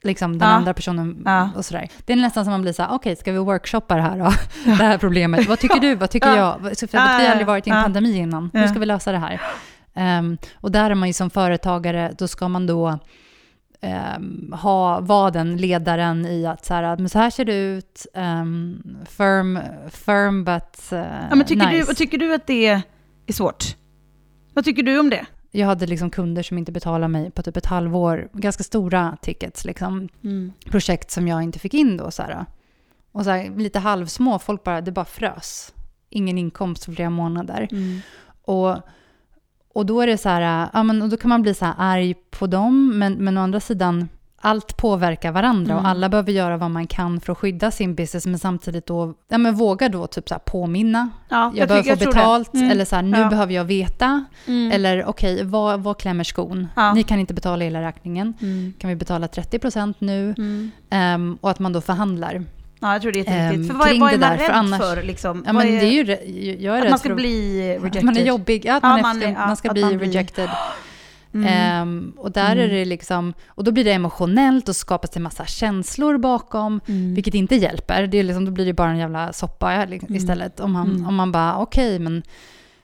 liksom 0.04 0.38
den 0.40 0.50
Ja. 0.50 0.56
andra 0.56 0.74
personen 0.74 1.22
Ja. 1.26 1.50
och 1.56 1.66
sådär. 1.66 1.90
Det 2.06 2.14
är 2.14 2.18
nästan 2.18 2.46
som 2.46 2.52
man 2.52 2.62
blir 2.62 2.74
så 2.74 2.84
här, 2.84 2.92
okej, 2.94 3.16
ska 3.16 3.32
vi 3.32 3.38
workshoppa 3.38 3.96
det 3.96 4.02
här 4.02 4.18
då? 4.20 4.32
Det 4.66 4.72
här 4.72 4.98
problemet. 4.98 5.48
Vad 5.48 5.60
tycker 5.60 5.80
du? 5.80 5.96
Vad 5.96 6.10
tycker 6.10 6.28
Ja. 6.36 6.36
jag? 6.64 6.78
För 6.78 6.82
Ja, 6.82 6.88
vi 6.92 6.98
ja, 6.98 7.00
har 7.02 7.26
aldrig 7.32 7.48
varit 7.48 7.68
i 7.68 7.70
en 7.70 7.76
ja. 7.78 7.84
pandemi 7.84 8.18
innan. 8.18 8.50
Hur 8.54 8.62
Ja. 8.62 8.68
ska 8.68 8.80
vi 8.80 8.86
lösa 8.86 9.12
det 9.12 9.18
här? 9.18 9.42
Ehm, 9.94 10.38
och 10.56 10.72
där 10.72 10.92
är 10.92 10.96
man 10.96 11.08
ju 11.10 11.14
som 11.14 11.30
företagare, 11.30 12.14
då 12.18 12.28
ska 12.28 12.48
man 12.48 12.68
då 12.68 13.00
ha, 14.52 15.00
vara 15.00 15.32
den 15.32 15.58
ledaren 15.58 16.26
i 16.26 16.46
att 16.46 16.66
så 16.66 16.74
här, 16.74 16.98
men 16.98 17.10
så 17.10 17.20
här 17.20 17.30
ser 17.30 17.46
det 17.46 17.54
ut, 17.56 18.06
um, 18.14 18.82
firm, 19.10 19.60
firm 19.92 20.44
but 20.44 20.90
uh, 20.94 21.00
Ja, 21.30 21.36
men 21.36 21.46
tycker, 21.48 21.68
nice. 21.68 21.92
du, 21.92 21.96
tycker 21.96 22.18
du 22.18 22.34
att 22.34 22.48
det 22.48 22.68
är 22.68 22.82
svårt? 23.36 23.76
Vad 24.54 24.66
tycker 24.66 24.84
du 24.84 25.00
om 25.00 25.10
det? 25.10 25.26
Jag 25.52 25.68
hade 25.68 25.88
liksom 25.88 26.10
kunder 26.10 26.44
som 26.44 26.58
inte 26.58 26.72
betalade 26.72 27.08
mig 27.08 27.32
på 27.32 27.44
typ 27.44 27.58
ett 27.58 27.66
halvår, 27.66 28.30
ganska 28.34 28.64
stora 28.64 29.18
tickets, 29.22 29.66
liksom, 29.66 30.10
projekt 30.66 31.12
som 31.12 31.28
jag 31.28 31.44
inte 31.44 31.60
fick 31.60 31.74
in 31.74 31.98
då. 31.98 32.12
Så 32.12 32.24
här. 32.24 32.46
Och 33.12 33.24
så 33.24 33.30
här, 33.30 33.58
lite 33.58 33.80
halvsmå, 33.80 34.40
folk 34.40 34.64
bara, 34.64 34.82
det 34.82 34.92
bara 34.92 35.06
frös. 35.06 35.74
Ingen 36.10 36.38
inkomst 36.38 36.86
för 36.86 36.92
flera 36.92 37.10
månader. 37.10 37.68
Och, 38.42 38.78
och 39.74 39.86
då 39.86 40.02
är 40.02 40.08
det 40.08 40.18
så 40.18 40.30
här, 40.30 40.70
ja 40.74 40.84
men 40.84 41.02
och 41.02 41.10
då 41.10 41.18
kan 41.18 41.30
man 41.30 41.42
bli 41.42 41.54
så 41.54 41.66
här 41.66 41.74
arg 41.78 42.14
på 42.14 42.48
dem, 42.48 43.00
men, 43.00 43.14
men 43.14 43.38
å 43.38 43.42
andra 43.42 43.60
sidan, 43.60 44.10
allt 44.42 44.78
påverkar 44.78 45.32
varandra 45.32 45.78
och 45.80 45.88
alla 45.88 46.10
behöver 46.10 46.32
göra 46.32 46.58
vad 46.58 46.72
man 46.72 46.88
kan 46.88 47.20
för 47.22 47.32
att 47.32 47.38
skydda 47.38 47.72
sin 47.72 47.96
business, 47.96 48.26
men 48.26 48.40
samtidigt 48.40 48.86
då, 48.86 49.14
ja 49.30 49.38
men 49.38 49.56
våga 49.56 49.90
då 49.90 50.08
typ 50.08 50.28
så 50.30 50.34
här 50.36 50.40
påminna. 50.40 51.10
Ja, 51.30 51.52
Jag, 51.56 51.68
behöver 51.68 51.96
få 51.96 52.06
betalt, 52.06 52.54
Mm. 52.54 52.72
eller 52.72 52.86
så 52.86 52.96
här, 52.96 53.04
nu 53.04 53.18
Ja. 53.18 53.30
behöver 53.30 53.54
jag 53.54 53.64
veta. 53.66 54.26
Mm. 54.48 54.72
Eller 54.72 55.06
okej, 55.06 55.44
vad, 55.44 55.80
vad 55.80 55.98
klämmer 56.00 56.24
skon? 56.24 56.68
Ja. 56.76 56.94
Ni 56.94 57.04
kan 57.04 57.20
inte 57.20 57.34
betala 57.34 57.64
hela 57.64 57.82
räkningen. 57.82 58.34
Mm. 58.42 58.74
Kan 58.80 58.90
vi 58.90 58.96
betala 58.96 59.28
30% 59.28 59.94
nu? 60.00 60.34
Mm. 60.38 60.72
Ehm, 60.90 61.38
och 61.42 61.50
att 61.52 61.60
man 61.60 61.74
då 61.74 61.82
förhandlar. 61.82 62.44
Ja, 62.82 62.94
jag 62.94 63.02
tror 63.02 63.12
det 63.12 63.20
är 63.20 63.44
jätteviktigt. 63.44 63.72
Ehm, 63.72 63.80
för 63.80 63.86
vad, 63.88 64.00
vad 64.00 64.14
är 64.14 64.18
man 64.18 64.20
där, 64.20 64.38
rädd 64.38 64.46
för 64.48 64.54
annars- 64.54 64.82
för? 64.82 65.04
Liksom? 65.04 65.44
Ja, 65.48 65.54
men 65.54 65.68
är, 65.68 65.72
det 65.82 65.86
är 65.88 65.92
ju, 66.26 66.58
jag 66.60 66.78
är 66.78 66.84
att 66.84 66.90
man 66.90 67.00
ska 67.00 67.16
bli 67.16 67.60
rejected? 67.68 67.98
att 67.98 68.04
man 68.04 68.18
är 68.18 68.24
jobbig, 68.26 68.66
ja, 68.66 68.76
att 68.76 68.84
Ja, 68.84 68.90
man, 68.90 69.02
man 69.02 69.24
är, 69.24 69.32
man 69.48 69.58
ska 69.58 69.74
bli 69.74 69.82
man 69.82 69.98
blir- 69.98 70.08
rejected. 70.08 70.50
Mm. 71.34 71.48
Ehm, 71.48 72.14
och 72.18 72.32
där 72.32 72.56
är 72.56 72.68
det 72.70 72.86
liksom, 72.86 73.34
och 73.48 73.64
då 73.64 73.72
blir 73.72 73.84
det 73.84 73.92
emotionellt 73.92 74.70
och 74.70 74.76
skapas 74.76 75.10
det 75.10 75.20
massa 75.20 75.46
känslor 75.46 76.18
bakom, 76.18 76.82
Mm. 76.88 77.14
vilket 77.16 77.34
inte 77.34 77.56
hjälper. 77.56 78.08
Det 78.08 78.18
är 78.18 78.24
liksom, 78.24 78.46
då 78.46 78.52
blir 78.52 78.66
det 78.66 78.74
bara 78.74 78.90
en 78.90 78.98
jävla 78.98 79.34
soppa 79.34 79.86
li- 79.86 80.02
istället. 80.10 80.60
Om 80.60 80.72
man, 80.72 80.88
Mm. 80.92 81.08
om 81.08 81.16
man 81.16 81.32
bara, 81.32 81.58
okej, 81.58 82.00
men 82.00 82.24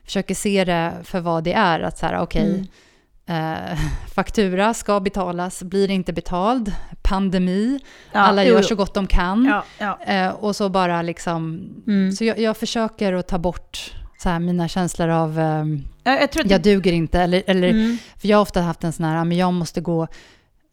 försöker 0.04 0.34
se 0.34 0.64
det 0.64 0.92
för 1.04 1.20
vad 1.20 1.44
det 1.44 1.52
är. 1.52 1.80
Att 1.80 1.98
så 1.98 2.06
här, 2.06 2.18
okej, 2.18 2.68
Mm. 3.26 3.52
eh, 3.72 3.78
faktura 4.14 4.74
ska 4.74 5.00
betalas, 5.00 5.62
blir 5.62 5.90
inte 5.90 6.12
betald, 6.12 6.72
pandemi, 7.02 7.80
Ja, 8.12 8.20
alla 8.20 8.44
jo, 8.44 8.54
gör 8.54 8.62
så 8.62 8.74
gott 8.74 8.94
de 8.94 9.06
kan. 9.06 9.44
Ja, 9.44 9.64
ja. 10.06 10.12
Eh, 10.14 10.28
och 10.30 10.56
så 10.56 10.68
bara 10.68 11.02
liksom, 11.02 11.68
Mm. 11.86 12.12
så 12.12 12.24
jag, 12.24 12.38
jag 12.38 12.56
försöker 12.56 13.12
att 13.12 13.28
ta 13.28 13.38
bort 13.38 13.92
så 14.18 14.28
här, 14.28 14.38
mina 14.38 14.68
känslor 14.68 15.08
av 15.08 15.38
ehm, 15.38 15.84
Jag, 16.04 16.22
jag 16.34 16.46
jag 16.46 16.62
duger 16.62 16.92
inte. 16.92 17.20
Eller, 17.20 17.42
eller, 17.46 17.68
Mm. 17.68 17.98
För 18.16 18.28
jag 18.28 18.36
har 18.36 18.42
ofta 18.42 18.60
haft 18.60 18.84
en 18.84 18.92
sån 18.92 19.04
här, 19.04 19.24
men 19.24 19.36
jag 19.36 19.52
måste 19.54 19.80
gå 19.80 20.08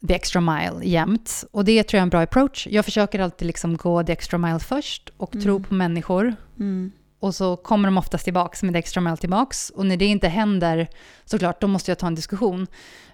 the 0.08 0.14
extra 0.14 0.40
mile 0.40 0.80
jämt. 0.82 1.44
Och 1.50 1.64
det 1.64 1.82
tror 1.82 1.98
jag 1.98 2.00
är 2.00 2.02
en 2.02 2.10
bra 2.10 2.20
approach. 2.20 2.66
Jag 2.70 2.84
försöker 2.84 3.20
alltid 3.20 3.46
liksom 3.46 3.76
gå 3.76 4.02
the 4.02 4.12
extra 4.12 4.38
mile 4.38 4.58
först 4.58 5.10
och 5.16 5.32
tro 5.42 5.62
på 5.62 5.74
människor. 5.74 6.34
Mm. 6.58 6.92
Och 7.20 7.34
så 7.34 7.56
kommer 7.56 7.88
de 7.88 7.98
oftast 7.98 8.24
tillbaks 8.24 8.62
med 8.62 8.74
the 8.74 8.78
extra 8.78 9.00
mile 9.00 9.16
tillbaks. 9.16 9.70
Och 9.70 9.86
när 9.86 9.96
det 9.96 10.04
inte 10.04 10.28
händer, 10.28 10.88
såklart, 11.24 11.60
då 11.60 11.66
måste 11.66 11.90
jag 11.90 11.98
ta 11.98 12.06
en 12.06 12.14
diskussion. 12.14 12.66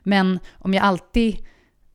Men 0.02 0.38
om 0.58 0.74
jag 0.74 0.84
alltid 0.84 1.36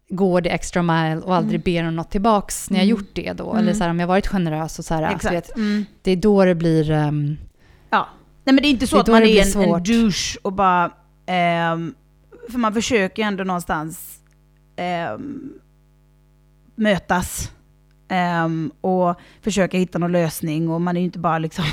går 0.09 0.41
the 0.41 0.49
extra 0.49 0.81
mile 0.81 1.17
och 1.17 1.35
aldrig 1.35 1.63
ber 1.63 1.87
om 1.87 1.95
något 1.95 2.11
tillbaks 2.11 2.69
när 2.69 2.77
jag 2.77 2.87
gjort 2.87 3.09
det 3.13 3.33
då, 3.33 3.55
eller 3.55 3.73
så 3.73 3.83
här, 3.83 3.89
om 3.89 3.99
jag 3.99 4.07
varit 4.07 4.27
generös 4.27 4.79
och 4.79 4.85
så 4.85 4.93
här, 4.93 5.19
du 5.21 5.29
vet. 5.29 5.55
Mm. 5.55 5.85
det 6.01 6.11
är 6.11 6.15
då 6.15 6.45
det 6.45 6.55
blir... 6.55 6.91
Ja. 6.91 7.11
Nej 8.45 8.53
men 8.53 8.61
det 8.61 8.67
är 8.67 8.69
inte 8.69 8.87
så 8.87 8.95
Det 8.95 9.01
att 9.01 9.07
man 9.07 9.23
är 9.23 9.57
en, 9.57 9.73
en 9.73 9.83
douche 9.83 10.37
och 10.41 10.53
bara... 10.53 10.91
ehm, 11.25 11.93
för 12.49 12.57
man 12.57 12.73
försöker 12.73 13.23
ju 13.23 13.27
ändå 13.27 13.43
någonstans 13.43 14.19
ehm, 14.75 15.53
mötas 16.75 17.51
ehm, 18.09 18.71
och 18.81 19.15
försöka 19.41 19.77
hitta 19.77 19.97
någon 19.97 20.11
lösning 20.11 20.69
och 20.69 20.81
man 20.81 20.95
är 20.97 21.01
ju 21.01 21.05
inte 21.05 21.19
bara 21.19 21.39
liksom 21.39 21.65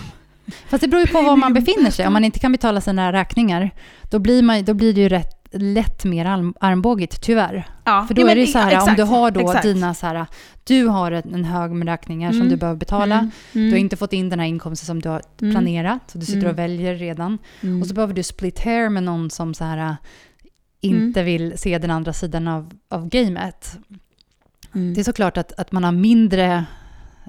Fast 0.69 0.81
det 0.81 0.89
beror 0.89 1.07
ju 1.07 1.13
på 1.13 1.23
var 1.23 1.37
man 1.37 1.53
befinner 1.53 1.91
sig. 1.91 2.07
Om 2.07 2.13
man 2.13 2.25
inte 2.25 2.39
kan 2.39 2.53
betala 2.53 2.81
sina 2.81 3.13
räkningar, 3.13 3.71
då 4.11 4.19
blir, 4.19 4.43
man, 4.43 4.65
då 4.65 4.75
blir 4.75 4.95
det 4.95 5.01
ju 5.01 5.09
rätt 5.09 5.42
lätt 5.53 6.05
mer 6.05 6.25
arm, 6.25 6.55
armbågigt, 6.61 7.23
tyvärr. 7.23 7.67
Ja, 7.85 8.05
För 8.09 8.15
då 8.15 8.23
ja, 8.23 8.31
är 8.31 8.37
det 8.37 8.47
så 8.47 8.59
här, 8.59 8.73
exakt, 8.73 8.89
om 8.89 8.95
du 8.97 9.03
har 9.03 9.31
då 9.31 9.41
exakt. 9.41 9.63
dina 9.63 9.95
så 9.95 10.07
här, 10.07 10.27
du 10.65 10.87
har 10.87 11.13
en 11.13 11.45
hög 11.45 11.71
med 11.71 11.89
räkningar 11.89 12.31
som 12.31 12.41
Mm. 12.41 12.51
du 12.51 12.57
behöver 12.57 12.79
betala. 12.79 13.15
Mm, 13.15 13.31
mm, 13.53 13.67
Du 13.67 13.71
har 13.71 13.79
inte 13.79 13.97
fått 13.97 14.13
in 14.13 14.29
den 14.29 14.39
här 14.41 14.47
inkomsten 14.47 14.87
som 14.87 15.03
du 15.03 15.09
har 15.09 15.23
Mm. 15.43 15.55
planerat, 15.55 16.11
så 16.11 16.19
du 16.19 16.27
sitter 16.27 16.39
Mm. 16.41 16.51
och 16.53 16.59
väljer 16.59 16.95
redan. 16.95 17.39
mm. 17.61 17.81
Och 17.83 17.87
så 17.89 17.95
behöver 17.95 18.15
du 18.15 18.23
split 18.23 18.65
hair 18.65 18.89
med 18.89 19.03
någon 19.03 19.31
som 19.31 19.55
så 19.55 19.65
här, 19.65 19.97
inte 20.81 21.23
vill 21.23 21.59
se 21.59 21.79
den 21.79 21.91
andra 21.91 22.13
sidan 22.13 22.49
av, 22.49 22.71
av 22.89 23.09
gamet. 23.09 23.79
Mm. 24.75 24.95
Det 24.95 25.01
är 25.01 25.05
såklart 25.05 25.37
att, 25.37 25.53
att 25.53 25.73
man 25.73 25.85
har 25.85 25.93
mindre 25.93 26.65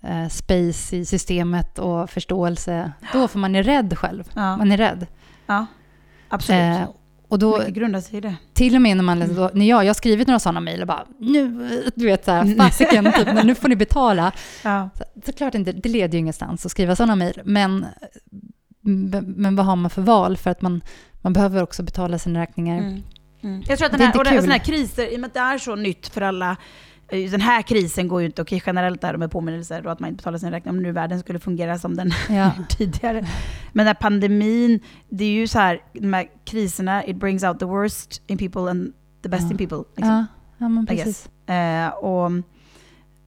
eh, 0.04 0.28
space 0.30 0.96
i 0.98 1.06
systemet 1.06 1.80
och 1.80 2.10
förståelse 2.10 2.92
då, 3.14 3.28
för 3.28 3.40
man 3.40 3.56
är 3.56 3.64
rädd 3.64 3.98
själv. 3.98 4.24
ja, 4.36 4.58
Man 4.58 4.72
är 4.72 4.78
rädd. 4.78 5.08
ja, 5.46 5.66
absolut. 6.30 6.62
Eh, 6.80 6.88
och 7.34 7.40
då, 7.40 7.58
Mycket 7.58 7.74
grundar 7.74 8.02
sig 8.02 8.18
i 8.18 8.22
det. 8.22 8.36
till 8.54 8.76
och 8.76 8.82
med 8.82 8.98
när 8.98 9.04
man 9.04 9.20
läser, 9.20 9.34
då, 9.34 9.50
när 9.54 9.66
jag, 9.66 9.84
jag 9.84 9.90
har 9.90 9.94
skrivit 9.94 10.28
några 10.28 10.40
sådana 10.40 10.60
mejl 10.60 10.82
och 10.82 10.88
bara, 10.88 11.06
nu, 11.20 11.48
du 11.96 12.06
vet 12.06 12.26
så 12.26 12.32
här, 12.32 12.56
fasiken, 12.58 13.14
typ, 13.18 13.26
men 13.26 13.48
nu 13.48 13.56
får 13.56 13.70
ni 13.70 13.76
betala. 13.76 14.32
Ja. 14.64 14.90
Så, 14.98 15.04
såklart 15.26 15.56
inte, 15.56 15.72
det 15.72 15.90
leder 15.90 16.14
ju 16.14 16.20
ingenstans 16.20 16.66
att 16.66 16.72
skriva 16.72 16.96
sådana 16.96 17.16
mejl, 17.16 17.42
men, 17.44 17.86
men 19.26 19.56
vad 19.56 19.66
har 19.66 19.76
man 19.76 19.90
för 19.90 20.02
val? 20.02 20.38
För 20.38 20.50
att 20.50 20.62
man, 20.62 20.82
man 21.22 21.34
behöver 21.34 21.64
också 21.64 21.84
betala 21.84 22.20
sina 22.20 22.42
räkningar. 22.42 22.78
Mm. 22.80 23.04
Mm. 23.44 23.64
Jag 23.68 23.78
tror 23.78 23.86
att 23.86 23.92
den 23.92 24.00
Det 24.00 24.06
är 24.06 24.08
här, 24.08 24.18
och 24.18 24.24
den, 24.24 24.34
sådana 24.36 24.54
här 24.54 24.60
kriser, 24.66 25.14
i 25.14 25.16
och 25.16 25.20
med 25.20 25.28
att 25.28 25.34
det 25.34 25.40
är 25.40 25.58
så 25.58 25.76
nytt 25.76 26.08
för 26.08 26.22
alla, 26.22 26.56
eh, 27.12 27.32
den 27.32 27.42
här 27.42 27.62
krisen 27.62 28.08
går 28.08 28.22
ju 28.22 28.26
inte, 28.26 28.42
okej 28.42 28.64
generellt 28.66 29.04
är 29.04 29.12
det 29.12 29.18
med 29.18 29.32
påminnelser 29.32 29.86
och 29.86 29.92
att 29.92 30.00
man 30.00 30.10
inte 30.10 30.18
betalar 30.22 30.38
sina 30.38 30.52
räkningar, 30.52 30.78
om 30.78 30.84
nu 30.84 30.92
världen 30.92 31.20
skulle 31.20 31.40
fungera 31.40 31.80
som 31.80 31.96
den 31.96 32.12
Ja. 32.30 32.52
tidigare. 32.70 33.26
Men 33.76 33.86
den 33.86 33.88
här 33.88 34.02
pandemin, 34.02 34.80
det 35.10 35.24
är 35.26 35.32
ju 35.32 35.48
så 35.48 35.60
här, 35.60 35.82
de 35.94 36.14
här 36.14 36.30
kriserna, 36.46 37.06
it 37.06 37.16
brings 37.16 37.44
out 37.44 37.60
the 37.60 37.66
worst 37.66 38.22
in 38.28 38.38
people 38.38 38.62
and 38.72 38.94
the 39.22 39.30
best 39.30 39.44
Ja. 39.44 39.52
in 39.52 39.58
people. 39.58 39.78
Liksom. 39.96 40.14
Ja, 40.16 40.26
ja, 40.58 40.70
men 40.70 40.86
precis. 40.86 41.30
Eh, 41.50 41.88
och 41.90 42.32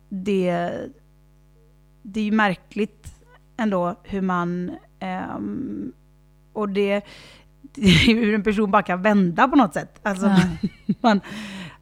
det, 0.08 0.70
det 2.02 2.20
är 2.20 2.24
ju 2.24 2.32
märkligt 2.32 3.06
ändå 3.56 4.00
hur 4.04 4.20
man... 4.20 4.70
ehm, 5.00 5.92
och 6.52 6.68
det, 6.68 7.02
hur 8.06 8.34
en 8.34 8.42
person 8.42 8.70
bara 8.70 8.82
kan 8.82 9.02
vända 9.02 9.48
på 9.48 9.56
något 9.56 9.74
sätt. 9.74 10.00
Alltså, 10.02 10.26
Ja. 10.26 10.40
man, 11.00 11.20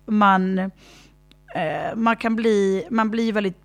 man, 0.06 0.59
eh, 0.59 1.94
man 1.97 2.16
kan 2.16 2.37
bli, 2.37 2.85
man 2.90 3.11
blir 3.11 3.33
väldigt 3.33 3.59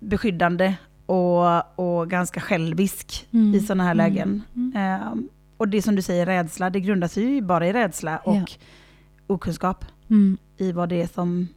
beskyddande 0.00 0.74
och, 1.06 1.78
och 1.78 2.10
ganska 2.10 2.40
självisk 2.40 3.28
Mm. 3.32 3.54
i 3.54 3.60
sådana 3.60 3.84
här 3.84 3.92
Mm. 3.92 3.96
lägen. 4.06 4.42
Ehm, 4.74 5.28
och 5.56 5.68
det 5.68 5.82
som 5.82 5.96
du 5.96 6.02
säger, 6.02 6.26
rädsla, 6.26 6.70
det 6.70 6.80
grundar 6.80 7.08
sig 7.08 7.24
ju 7.24 7.40
bara 7.42 7.66
i 7.66 7.72
rädsla 7.72 8.18
och 8.18 8.36
Ja. 8.36 8.46
okunskap 9.26 9.84
Mm. 10.10 10.38
i 10.56 10.72
vad 10.72 10.88
det 10.88 11.02
är 11.02 11.06
som, 11.06 11.48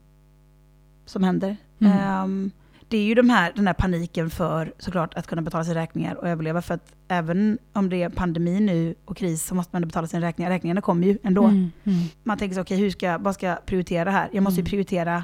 som 1.05 1.23
händer. 1.23 1.57
Ehm, 1.81 2.51
det 2.87 2.97
är 2.97 3.03
ju 3.03 3.15
de 3.15 3.29
här, 3.29 3.51
den 3.55 3.67
här 3.67 3.73
paniken 3.73 4.29
för 4.29 4.73
såklart 4.79 5.13
att 5.13 5.27
kunna 5.27 5.41
betala 5.41 5.63
sina 5.63 5.75
räkningar 5.81 6.15
och 6.15 6.27
överleva. 6.27 6.61
För 6.61 6.73
att 6.73 6.93
även 7.07 7.57
om 7.73 7.89
det 7.89 8.03
är 8.03 8.09
pandemi 8.09 8.59
nu 8.59 8.95
och 9.05 9.17
kris 9.17 9.45
så 9.45 9.55
måste 9.55 9.75
man 9.75 9.81
betala 9.81 10.07
sina 10.07 10.25
räkningar. 10.27 10.51
Räkningarna 10.51 10.81
kommer 10.81 11.07
ju 11.07 11.17
ändå. 11.23 11.43
Mm. 11.43 11.71
Mm. 11.83 11.99
Man 12.23 12.37
tänker 12.37 12.55
så, 12.55 12.61
okej, 12.61 12.77
hur 12.77 12.89
ska, 12.89 13.17
vad 13.17 13.33
ska 13.35 13.45
jag 13.47 13.65
prioritera 13.65 14.11
här? 14.11 14.29
Jag 14.31 14.43
måste 14.43 14.59
ju 14.59 14.61
Mm. 14.61 14.69
prioritera, 14.69 15.23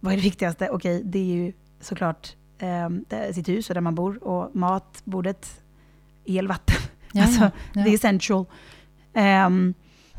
vad 0.00 0.12
är 0.12 0.16
det 0.16 0.22
viktigaste? 0.22 0.68
Okej, 0.70 1.02
det 1.04 1.18
är 1.18 1.24
ju 1.24 1.52
såklart 1.80 2.36
um, 2.62 3.04
sitt 3.34 3.48
hus 3.48 3.70
och 3.70 3.74
där 3.74 3.80
man 3.80 3.94
bor 3.94 4.24
och 4.24 4.56
mat, 4.56 5.02
bordet, 5.04 5.62
el, 6.24 6.48
vatten. 6.48 6.76
Ja, 7.12 7.22
alltså, 7.22 7.50
ja. 7.74 7.84
det 7.84 7.90
är 7.90 7.94
essential. 7.94 8.44
Ehm, 9.14 9.74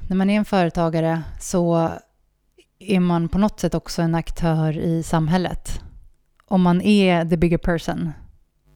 När 0.10 0.16
man 0.16 0.30
är 0.30 0.38
en 0.38 0.46
företagare 0.46 1.24
så 1.40 1.90
är 2.80 3.00
man 3.00 3.30
på 3.30 3.38
något 3.38 3.60
sätt 3.60 3.76
också 3.76 4.02
en 4.02 4.16
aktör 4.16 4.78
i 4.78 5.04
samhället. 5.04 5.82
Om 6.46 6.62
man 6.62 6.82
är 6.82 7.26
the 7.26 7.38
bigger 7.38 7.58
person 7.58 8.12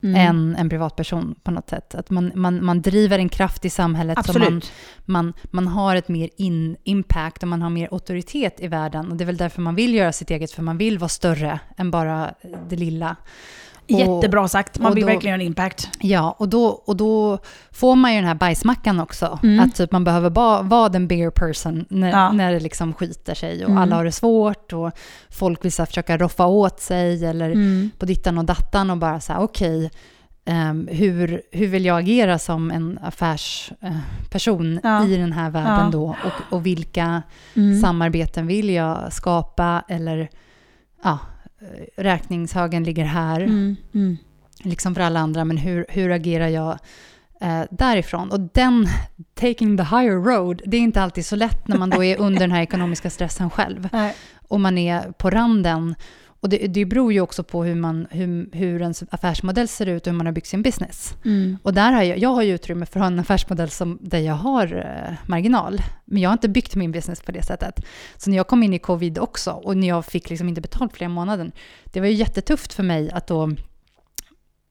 mm. 0.06 0.16
än 0.16 0.56
en 0.56 0.70
privatperson 0.70 1.36
på 1.44 1.52
något 1.52 1.70
sätt. 1.70 1.96
Att 1.96 2.10
man, 2.10 2.32
man, 2.36 2.66
man 2.66 2.82
driver 2.82 3.20
en 3.20 3.30
kraft 3.30 3.66
i 3.66 3.70
samhället 3.70 4.26
som 4.26 4.40
man, 4.40 4.44
Absolut. 4.44 4.74
man, 5.06 5.34
man 5.52 5.68
har 5.68 5.96
ett 5.96 6.08
mer 6.08 6.30
in, 6.38 6.78
impact 6.84 7.44
och 7.44 7.50
man 7.50 7.62
har 7.62 7.70
mer 7.70 7.88
auktoritet 7.92 8.60
i 8.60 8.68
världen. 8.68 9.12
Och 9.12 9.18
det 9.18 9.24
är 9.24 9.26
väl 9.26 9.38
därför 9.38 9.62
man 9.62 9.76
vill 9.76 9.96
göra 9.96 10.12
sitt 10.12 10.32
eget, 10.32 10.52
för 10.52 10.62
man 10.64 10.78
vill 10.78 10.98
vara 10.98 11.10
större 11.10 11.60
än 11.78 11.92
bara 11.92 12.34
det 12.70 12.76
lilla. 12.76 13.16
Jättebra 13.88 14.48
sagt. 14.48 14.80
Man 14.80 14.94
vill 14.94 15.02
då- 15.04 15.08
verkligen 15.08 15.32
göra 15.34 15.42
en 15.42 15.48
impact. 15.48 15.90
Ja, 16.00 16.36
och 16.40 16.50
då, 16.50 16.66
och 16.66 16.98
då 16.98 17.38
får 17.72 17.96
man 17.96 18.12
ju 18.14 18.18
den 18.20 18.28
här 18.28 18.36
bajsmackan 18.36 19.00
också. 19.00 19.40
Mm. 19.44 19.60
Att 19.66 19.76
typ 19.76 19.92
man 19.92 20.04
behöver 20.04 20.30
ba, 20.30 20.62
vara 20.62 20.90
den 20.90 21.08
bigger 21.08 21.30
person 21.30 21.86
när, 21.90 22.10
Ja. 22.10 22.32
när 22.32 22.52
det 22.54 22.60
liksom 22.60 22.94
skiter 22.94 23.34
sig 23.36 23.64
och 23.64 23.70
Mm. 23.72 23.82
alla 23.84 23.96
har 23.96 24.06
det 24.06 24.12
svårt 24.12 24.74
och 24.74 24.92
folk 25.30 25.66
vill 25.66 25.72
så 25.72 25.82
här 25.82 25.88
försöka 25.88 26.18
roffa 26.18 26.46
åt 26.46 26.80
sig 26.80 27.26
eller 27.26 27.50
Mm. 27.52 27.92
på 28.00 28.06
dittan 28.06 28.38
och 28.38 28.46
dattan 28.46 28.90
och 28.90 28.98
bara 28.98 29.20
så 29.20 29.34
här 29.34 29.40
okej, 29.42 29.92
ehm, 30.46 30.88
hur, 30.92 31.42
hur 31.52 31.68
vill 31.68 31.86
jag 31.86 32.00
agera 32.00 32.40
som 32.40 32.72
en 32.72 33.00
affärsperson 33.04 34.80
Ja. 34.84 35.06
i 35.06 35.18
den 35.18 35.32
här 35.32 35.50
världen 35.50 35.86
Ja. 35.86 35.90
då 35.92 36.04
och, 36.26 36.54
och 36.56 36.66
vilka 36.66 37.22
Mm. 37.56 37.82
samarbeten 37.82 38.48
vill 38.48 38.70
jag 38.70 39.14
skapa 39.14 39.84
eller 39.90 40.30
ja, 41.04 41.12
eh, 41.12 41.18
räkningshögen 41.98 42.84
ligger 42.84 43.06
här 43.06 43.42
Mm. 43.42 43.76
Mm. 43.94 44.18
liksom 44.64 44.96
för 44.96 45.02
alla 45.02 45.20
andra, 45.20 45.46
men 45.46 45.58
hur, 45.58 45.86
hur 45.90 46.12
agerar 46.12 46.48
jag 46.48 46.80
eh, 47.42 47.62
därifrån? 47.72 48.32
Och 48.32 48.40
den, 48.40 48.88
taking 49.34 49.78
the 49.78 49.84
higher 49.84 50.24
road, 50.24 50.62
det 50.66 50.78
är 50.78 50.82
inte 50.82 51.02
alltid 51.02 51.26
så 51.26 51.36
lätt 51.36 51.68
när 51.68 51.78
man 51.78 51.90
då 51.90 52.04
är 52.04 52.20
under 52.20 52.40
den 52.40 52.52
här 52.52 52.62
ekonomiska 52.62 53.10
stressen 53.10 53.50
själv. 53.50 53.90
Nej. 53.94 54.16
Och 54.48 54.62
man 54.62 54.78
är 54.78 55.12
på 55.12 55.30
randen. 55.30 55.96
Och 56.40 56.50
det, 56.50 56.58
det 56.58 56.86
beror 56.86 57.14
ju 57.14 57.22
också 57.22 57.44
på 57.44 57.64
hur, 57.64 57.76
man, 57.76 58.08
hur, 58.12 58.50
hur 58.52 58.82
ens 58.82 59.04
affärsmodell 59.10 59.68
ser 59.68 59.86
ut 59.86 60.08
och 60.08 60.12
hur 60.12 60.18
man 60.18 60.26
har 60.26 60.34
byggt 60.34 60.48
sin 60.48 60.62
business. 60.62 61.16
Mm. 61.26 61.58
Och 61.64 61.74
där 61.74 61.92
har 61.92 62.04
jag, 62.04 62.18
jag 62.18 62.30
har 62.30 62.42
ju 62.42 62.54
utrymme 62.54 62.86
för 62.86 63.00
att 63.00 63.04
ha 63.04 63.08
en 63.08 63.20
affärsmodell 63.20 63.70
som, 63.70 64.00
där 64.02 64.20
jag 64.20 64.34
har 64.34 64.76
eh, 64.76 65.30
marginal. 65.30 65.82
Men 66.06 66.22
jag 66.22 66.30
har 66.30 66.34
inte 66.34 66.50
byggt 66.50 66.76
min 66.76 66.92
business 66.92 67.22
på 67.22 67.32
det 67.32 67.44
sättet. 67.44 67.86
Så 68.18 68.30
när 68.30 68.38
jag 68.38 68.48
kom 68.48 68.64
in 68.64 68.74
i 68.74 68.80
covid 68.80 69.20
också 69.20 69.52
och 69.52 69.78
när 69.78 69.88
jag 69.88 70.06
fick 70.06 70.30
liksom 70.30 70.50
inte 70.50 70.62
betalt 70.62 70.94
flera 70.94 71.10
månader, 71.10 71.52
det 71.84 72.00
var 72.00 72.08
ju 72.08 72.14
jättetufft 72.14 72.74
för 72.74 72.84
mig 72.84 73.12
att 73.12 73.28
då, 73.28 73.52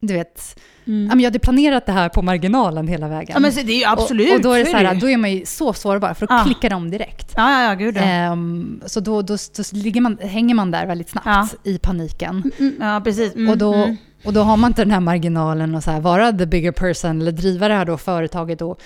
du 0.07 0.15
vet, 0.15 0.61
Mm. 0.87 1.21
jag 1.21 1.27
hade 1.27 1.39
planerat 1.39 1.87
det 1.87 1.93
här 1.93 2.09
på 2.09 2.23
marginalen 2.23 2.89
hela 2.89 3.09
vägen. 3.09 3.31
Ja 3.35 3.41
men 3.41 3.67
det 3.67 3.83
är 3.85 3.93
absolut. 3.93 4.29
och, 4.31 4.35
och 4.37 4.43
då 4.43 4.53
är 4.53 4.59
det 4.65 4.71
så 4.71 4.77
här, 4.77 4.95
då 4.95 5.11
är 5.11 5.17
man 5.17 5.33
ju 5.33 5.47
så 5.47 5.73
sårbar 5.73 6.15
för 6.15 6.27
då 6.27 6.35
Ja. 6.35 6.43
klickar 6.45 6.71
de 6.71 6.91
direkt. 6.91 7.33
Ja, 7.37 7.51
ja, 7.51 7.69
ja, 7.69 7.75
gud 7.75 7.97
ja. 7.97 8.01
Ehm, 8.03 8.81
så 8.87 9.01
då, 9.01 9.23
då, 9.23 9.37
då 9.57 9.63
ligger 9.73 10.01
man, 10.01 10.19
hänger 10.21 10.55
man 10.55 10.71
där 10.71 10.87
väldigt 10.87 11.09
snabbt 11.11 11.27
Ja. 11.27 11.49
i 11.71 11.79
paniken. 11.79 12.53
Mm, 12.59 12.75
ja, 12.81 13.01
precis. 13.05 13.35
Mm, 13.35 13.51
Och 13.51 13.59
då, 13.59 13.75
mm. 13.75 13.97
och 14.25 14.33
då 14.33 14.41
har 14.43 14.57
man 14.57 14.71
inte 14.71 14.83
den 14.83 14.91
här 14.91 15.01
marginalen 15.01 15.75
här, 15.87 16.01
vara 16.01 16.33
the 16.33 16.47
bigger 16.47 16.73
person 16.73 17.21
eller 17.21 17.33
driva 17.33 17.69
det 17.69 17.75
här 17.75 17.85
då 17.85 17.97
företaget 17.97 18.63
och, 18.63 18.81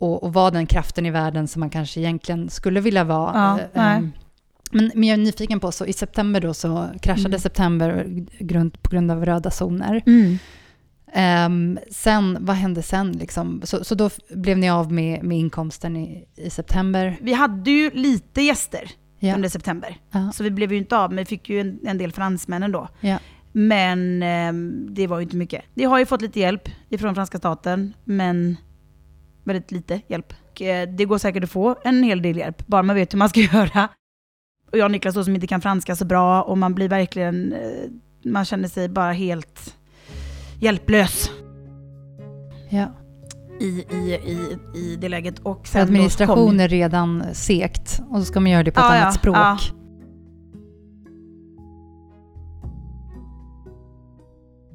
och, 0.00 0.22
och 0.22 0.32
vara 0.32 0.50
den 0.50 0.66
kraften 0.66 1.06
i 1.06 1.10
världen 1.10 1.48
som 1.48 1.60
man 1.60 1.70
kanske 1.70 2.00
egentligen 2.00 2.50
skulle 2.50 2.80
vilja 2.80 3.04
vara. 3.04 3.32
Ja, 3.34 3.58
nej. 3.74 3.96
ehm, 3.96 4.12
men, 4.72 4.90
men 4.94 5.04
jag 5.08 5.18
är 5.18 5.24
nyfiken 5.24 5.60
på, 5.60 5.72
så 5.72 5.86
i 5.86 5.92
september 5.92 6.40
då 6.40 6.54
så 6.54 6.88
kraschade 7.02 7.28
Mm. 7.28 7.40
september 7.40 8.06
grund, 8.38 8.82
på 8.82 8.90
grund 8.90 9.10
av 9.10 9.24
röda 9.26 9.50
zoner. 9.50 10.02
Mm. 10.06 10.38
Ehm, 11.12 11.78
sen, 11.90 12.38
vad 12.40 12.56
hände 12.56 12.82
sen 12.82 13.12
liksom? 13.12 13.60
Så, 13.64 13.84
så 13.84 13.94
då 13.94 14.10
blev 14.30 14.58
ni 14.58 14.70
av 14.70 14.92
med, 14.92 15.22
med 15.24 15.38
inkomsten 15.38 15.96
i, 15.96 16.24
i 16.36 16.50
september? 16.50 17.16
Vi 17.20 17.32
hade 17.32 17.70
ju 17.70 17.90
lite 17.90 18.42
gäster 18.42 18.90
Ja. 19.18 19.34
under 19.34 19.48
september. 19.48 19.96
Ja. 20.10 20.32
Så 20.32 20.44
vi 20.44 20.50
blev 20.50 20.72
ju 20.72 20.78
inte 20.78 20.96
av, 20.98 21.10
men 21.10 21.16
vi 21.18 21.24
fick 21.24 21.48
ju 21.48 21.60
en, 21.60 21.78
en 21.86 21.98
del 21.98 22.12
fransmännen 22.12 22.72
då. 22.72 22.88
Ja. 23.00 23.18
Men 23.52 24.22
ehm, 24.22 24.86
det 24.94 25.06
var 25.06 25.18
ju 25.18 25.22
inte 25.22 25.36
mycket. 25.36 25.64
Vi 25.74 25.84
har 25.84 25.98
ju 25.98 26.06
fått 26.06 26.22
lite 26.22 26.40
hjälp 26.40 26.68
ifrån 26.88 27.14
franska 27.14 27.38
staten, 27.38 27.92
men 28.04 28.56
väldigt 29.44 29.70
lite 29.72 30.00
hjälp. 30.08 30.32
Eh, 30.60 30.88
det 30.96 31.04
går 31.04 31.18
säkert 31.18 31.44
att 31.44 31.50
få 31.50 31.76
en 31.84 32.02
hel 32.02 32.22
del 32.22 32.36
hjälp, 32.36 32.66
bara 32.66 32.82
man 32.82 32.96
vet 32.96 33.12
hur 33.14 33.18
man 33.18 33.28
ska 33.28 33.40
göra. 33.52 33.88
Och 34.72 34.78
jag 34.78 34.84
och 34.84 34.90
Niklas 34.90 35.14
då 35.14 35.24
som 35.24 35.34
inte 35.34 35.46
kan 35.46 35.60
franska 35.60 35.96
så 35.96 36.04
bra, 36.04 36.42
och 36.42 36.58
man 36.58 36.74
blir 36.74 36.88
verkligen, 36.88 37.52
eh, 37.52 37.60
man 38.30 38.44
känner 38.44 38.68
sig 38.68 38.88
bara 38.88 39.12
helt 39.12 39.76
hjälplös 40.60 41.30
Ja. 42.70 42.86
i, 43.60 43.64
i, 43.90 43.96
i, 44.14 44.58
i 44.78 44.96
det 45.00 45.08
läget. 45.08 45.38
Och 45.38 45.66
sen 45.66 45.82
administration 45.82 46.46
kom- 46.48 46.60
är 46.60 46.68
redan 46.68 47.24
segt 47.32 48.00
och 48.10 48.18
så 48.18 48.24
ska 48.24 48.40
man 48.40 48.50
göra 48.52 48.62
det 48.62 48.70
på 48.70 48.80
ett 48.80 48.86
Ja, 48.88 48.94
annat 48.94 49.14
ja, 49.14 49.18
språk. 49.18 49.36
ja. 49.36 49.58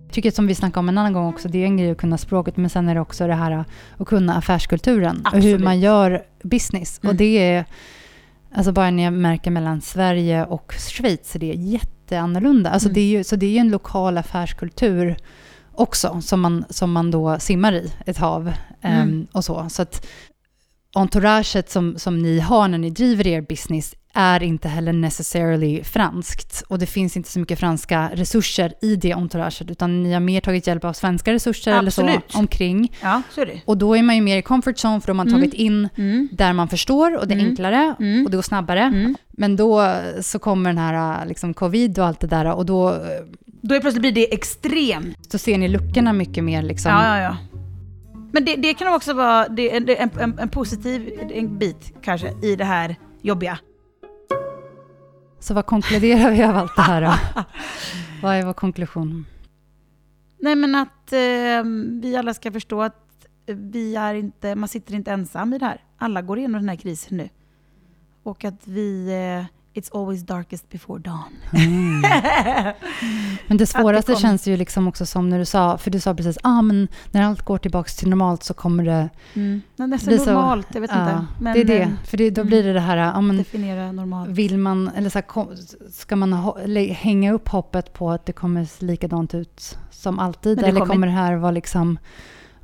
Jag 0.05 0.13
tycker 0.13 0.31
som 0.31 0.47
vi 0.47 0.55
snackade 0.55 0.79
om 0.79 0.89
en 0.89 0.97
annan 0.97 1.13
gång 1.13 1.27
också, 1.27 1.47
det 1.49 1.57
är 1.57 1.65
en 1.65 1.77
grej 1.77 1.91
att 1.91 1.97
kunna 1.97 2.17
språket, 2.17 2.57
men 2.57 2.69
sen 2.69 2.89
är 2.89 2.95
det 2.95 3.01
också 3.01 3.27
det 3.27 3.33
här 3.33 3.65
att 3.97 4.07
kunna 4.07 4.35
affärskulturen 4.37 5.21
och 5.25 5.31
hur 5.31 5.37
Absolut. 5.37 5.63
man 5.63 5.79
gör 5.79 6.23
business. 6.43 6.99
Mm. 7.03 7.09
Och 7.09 7.15
det 7.15 7.37
är, 7.53 7.65
alltså 8.53 8.71
bara 8.71 8.91
när 8.91 9.03
jag 9.03 9.13
märker 9.13 9.51
mellan 9.51 9.81
Sverige 9.81 10.45
och 10.45 10.73
Schweiz, 10.77 11.31
så 11.31 11.37
det 11.37 11.51
är 11.51 11.55
jätteannorlunda. 11.55 12.69
Alltså 12.69 12.87
Mm. 12.87 12.93
det 12.93 13.01
är 13.01 13.05
ju, 13.17 13.23
så 13.23 13.35
det 13.35 13.45
är 13.45 13.49
ju 13.51 13.57
en 13.57 13.69
lokal 13.71 14.17
affärskultur 14.17 15.17
också, 15.73 16.21
som 16.21 16.41
man, 16.41 16.65
som 16.69 16.91
man 16.91 17.11
då 17.11 17.39
simmar 17.39 17.73
i, 17.73 17.91
ett 18.05 18.17
hav 18.17 18.53
Mm. 18.83 19.27
och 19.31 19.45
så. 19.45 19.69
Så 19.69 19.81
att 19.81 20.07
entouraget 20.95 21.69
som, 21.69 21.99
som 21.99 22.19
ni 22.21 22.39
har 22.39 22.67
när 22.67 22.77
ni 22.77 22.89
driver 22.89 23.27
er 23.27 23.41
business 23.41 23.95
är 24.13 24.43
inte 24.43 24.67
heller 24.67 24.93
necessarily 24.93 25.83
franskt. 25.83 26.63
Och 26.67 26.79
det 26.79 26.85
finns 26.85 27.17
inte 27.17 27.29
så 27.31 27.39
mycket 27.39 27.59
franska 27.59 28.09
resurser 28.13 28.73
i 28.81 28.95
det 28.95 29.13
entouraget, 29.13 29.71
utan 29.71 30.03
ni 30.03 30.13
har 30.13 30.19
mer 30.19 30.41
tagit 30.41 30.67
hjälp 30.67 30.83
av 30.85 30.93
svenska 30.93 31.33
resurser 31.33 31.71
eller 31.71 31.87
Absolut. 31.87 32.19
så 32.27 32.39
omkring. 32.39 32.91
Ja, 33.01 33.21
så. 33.35 33.45
Och 33.65 33.77
då 33.77 33.97
är 33.97 34.03
man 34.03 34.15
ju 34.15 34.21
mer 34.21 34.37
i 34.37 34.41
comfort 34.41 34.75
zone, 34.85 35.01
för 35.01 35.07
då 35.07 35.11
har 35.11 35.15
man 35.15 35.27
Mm. 35.27 35.39
tagit 35.41 35.53
in 35.53 35.89
Mm. 35.97 36.29
där 36.31 36.53
man 36.53 36.67
förstår 36.67 37.17
och 37.17 37.27
det 37.27 37.33
är 37.33 37.39
Mm. 37.39 37.49
enklare 37.51 37.95
Mm. 37.99 38.25
och 38.25 38.31
det 38.31 38.37
går 38.37 38.41
snabbare. 38.41 38.81
Mm. 38.81 39.15
Men 39.29 39.55
då 39.55 39.95
så 40.21 40.39
kommer 40.39 40.69
den 40.69 40.77
här 40.77 41.25
liksom, 41.25 41.53
covid 41.53 41.99
och 41.99 42.05
allt 42.05 42.19
det 42.19 42.27
där 42.27 42.45
och 42.55 42.65
då, 42.65 42.97
Då 43.61 43.75
är 43.75 43.79
plötsligt 43.79 44.01
blir 44.01 44.11
det 44.11 44.33
extremt. 44.33 45.31
då 45.31 45.37
ser 45.37 45.57
ni 45.57 45.67
luckorna 45.67 46.13
mycket 46.13 46.43
mer 46.43 46.61
liksom. 46.61 46.91
Ja, 46.91 47.17
ja, 47.17 47.23
ja. 47.23 47.37
Men 48.33 48.45
det, 48.45 48.55
det 48.55 48.73
kan 48.73 48.93
också 48.95 49.13
vara 49.13 49.47
det, 49.47 49.75
en, 49.75 49.89
en, 50.19 50.39
en 50.39 50.49
positiv 50.49 51.09
en 51.33 51.57
bit 51.59 51.93
kanske 52.03 52.33
i 52.43 52.55
det 52.55 52.65
här 52.65 52.95
jobbiga. 53.21 53.57
Så 55.41 55.53
vad 55.53 55.65
konkluderar 55.65 56.31
vi 56.31 56.43
av 56.43 56.57
allt 56.57 56.75
det 56.75 56.81
här 56.81 57.01
då? 57.01 57.41
vad 58.21 58.35
är 58.35 58.45
vår 58.45 58.53
konklusion? 58.53 59.25
Nej 60.39 60.55
men 60.55 60.75
att 60.75 61.13
eh, 61.13 61.63
vi 62.01 62.15
alla 62.15 62.33
ska 62.33 62.51
förstå 62.51 62.81
att 62.81 63.27
vi 63.45 63.95
är 63.95 64.13
inte, 64.13 64.55
man 64.55 64.69
sitter 64.69 64.93
inte 64.93 65.11
ensam 65.11 65.53
i 65.53 65.57
det 65.57 65.65
här. 65.65 65.83
Alla 65.97 66.21
går 66.21 66.37
igenom 66.37 66.61
den 66.61 66.69
här 66.69 66.75
krisen 66.75 67.17
nu. 67.17 67.29
Och 68.23 68.45
att 68.45 68.67
vi, 68.67 69.07
eh, 69.07 69.45
it's 69.73 69.99
always 69.99 70.21
darkest 70.23 70.69
before 70.69 70.99
dawn. 70.99 71.37
Men 73.47 73.57
det 73.57 73.65
svåraste 73.65 74.11
kom. 74.11 74.21
känns 74.21 74.47
ju 74.47 74.57
liksom 74.57 74.87
också 74.87 75.05
som 75.05 75.29
när 75.29 75.39
du 75.39 75.45
sa, 75.45 75.77
för 75.77 75.91
du 75.91 75.99
sa 75.99 76.15
precis, 76.15 76.37
ah, 76.43 76.61
men 76.61 76.87
när 77.11 77.23
allt 77.23 77.41
går 77.41 77.57
tillbaka 77.57 77.89
till 77.89 78.09
normalt 78.09 78.43
så 78.43 78.53
kommer 78.53 78.83
det 78.83 79.09
Mm. 79.33 79.61
Men 79.75 79.89
nästan 79.89 80.07
bli 80.07 80.19
så... 80.19 80.33
normalt, 80.33 80.67
jag 80.73 80.81
vet 80.81 80.91
ja, 80.93 81.01
inte. 81.01 81.25
Men, 81.39 81.53
det 81.53 81.59
är 81.59 81.65
det, 81.65 81.81
eh, 81.81 81.89
för 82.05 82.17
det, 82.17 82.29
då 82.29 82.41
mm. 82.41 82.49
blir 82.49 82.63
det 82.63 82.73
det 82.73 82.79
här, 82.79 82.97
ja 82.97 83.21
men 83.21 83.37
definiera 83.37 83.91
normalt. 83.91 84.29
vill 84.29 84.57
man, 84.57 84.87
eller 84.95 85.09
så 85.09 85.19
här, 85.19 85.47
ska 85.91 86.15
man 86.15 86.33
hänga 86.91 87.33
upp 87.33 87.47
hoppet 87.47 87.93
på 87.93 88.11
att 88.11 88.25
det 88.25 88.33
kommer 88.33 88.65
se 88.65 88.85
likadant 88.85 89.33
ut 89.33 89.77
som 89.91 90.19
alltid? 90.19 90.57
Det 90.57 90.65
Eller 90.65 90.79
kommer- 90.79 90.93
kommer 90.93 91.07
det 91.07 91.13
här 91.13 91.35
vara 91.35 91.51
liksom, 91.51 91.99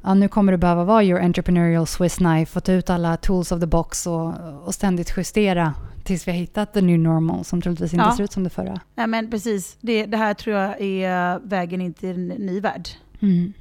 ja 0.07 0.13
nu 0.13 0.27
kommer 0.27 0.51
det 0.51 0.57
behöva 0.57 0.83
vara 0.83 1.03
your 1.03 1.21
entrepreneurial 1.21 1.87
Swiss 1.87 2.15
knife 2.15 2.59
och 2.59 2.63
ta 2.63 2.71
ut 2.71 2.89
alla 2.89 3.17
tools 3.17 3.51
of 3.51 3.59
the 3.59 3.65
box 3.67 4.07
och, 4.07 4.33
och 4.65 4.75
ständigt 4.75 5.13
justera 5.17 5.73
tills 6.03 6.27
vi 6.27 6.31
har 6.31 6.39
hittat 6.39 6.73
the 6.73 6.81
new 6.81 6.99
normal 6.99 7.43
som 7.45 7.61
troligtvis 7.61 7.93
inte 7.93 8.05
Ja. 8.05 8.15
ser 8.17 8.23
ut 8.23 8.31
som 8.31 8.43
det 8.43 8.49
förra. 8.49 8.79
Nej 8.95 9.07
men 9.07 9.29
precis, 9.29 9.77
det, 9.81 10.05
det 10.05 10.17
här 10.17 10.33
tror 10.33 10.55
jag 10.55 10.81
är 10.81 11.39
vägen 11.39 11.81
in 11.81 11.93
till 11.93 12.09
en 12.09 12.27
ny 12.27 12.59
värld. 12.59 12.87
Mm. 13.21 13.53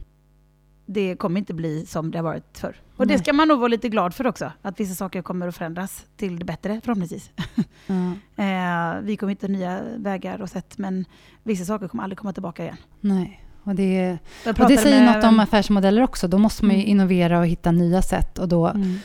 Det 0.86 1.16
kommer 1.16 1.38
inte 1.40 1.54
bli 1.54 1.86
som 1.86 2.10
det 2.10 2.18
har 2.18 2.22
varit 2.22 2.58
förr. 2.58 2.76
Och 2.96 3.06
Nej. 3.06 3.16
det 3.16 3.22
ska 3.22 3.32
man 3.32 3.48
nog 3.48 3.58
vara 3.58 3.68
lite 3.68 3.88
glad 3.88 4.14
för 4.14 4.26
också. 4.26 4.52
Att 4.62 4.80
vissa 4.80 4.94
saker 4.94 5.22
kommer 5.22 5.48
att 5.48 5.56
förändras 5.56 6.04
till 6.16 6.38
det 6.38 6.44
bättre 6.44 6.80
förhoppningsvis. 6.84 7.30
Ja, 7.86 8.12
Eh, 8.44 9.00
vi 9.02 9.16
kommer 9.16 9.30
hitta 9.30 9.46
nya 9.46 9.80
vägar 9.96 10.42
och 10.42 10.50
sätt 10.50 10.78
men 10.78 11.04
vissa 11.42 11.64
saker 11.64 11.88
kommer 11.88 12.02
aldrig 12.04 12.18
komma 12.18 12.32
tillbaka 12.32 12.62
igen. 12.62 12.76
nej. 13.00 13.42
Och 13.66 13.74
det, 13.74 14.18
och 14.46 14.68
det 14.68 14.76
säger 14.76 15.14
något 15.14 15.24
om 15.24 15.40
affärsmodeller 15.40 16.02
också. 16.02 16.28
Då 16.28 16.38
måste 16.38 16.64
man 16.64 16.74
ju 16.74 16.80
Mm. 16.80 16.90
innovera 16.90 17.38
och 17.38 17.46
hitta 17.46 17.70
nya 17.72 18.02
sätt 18.02 18.38
och 18.38 18.48
då 18.48 18.66
Mm. 18.66 18.98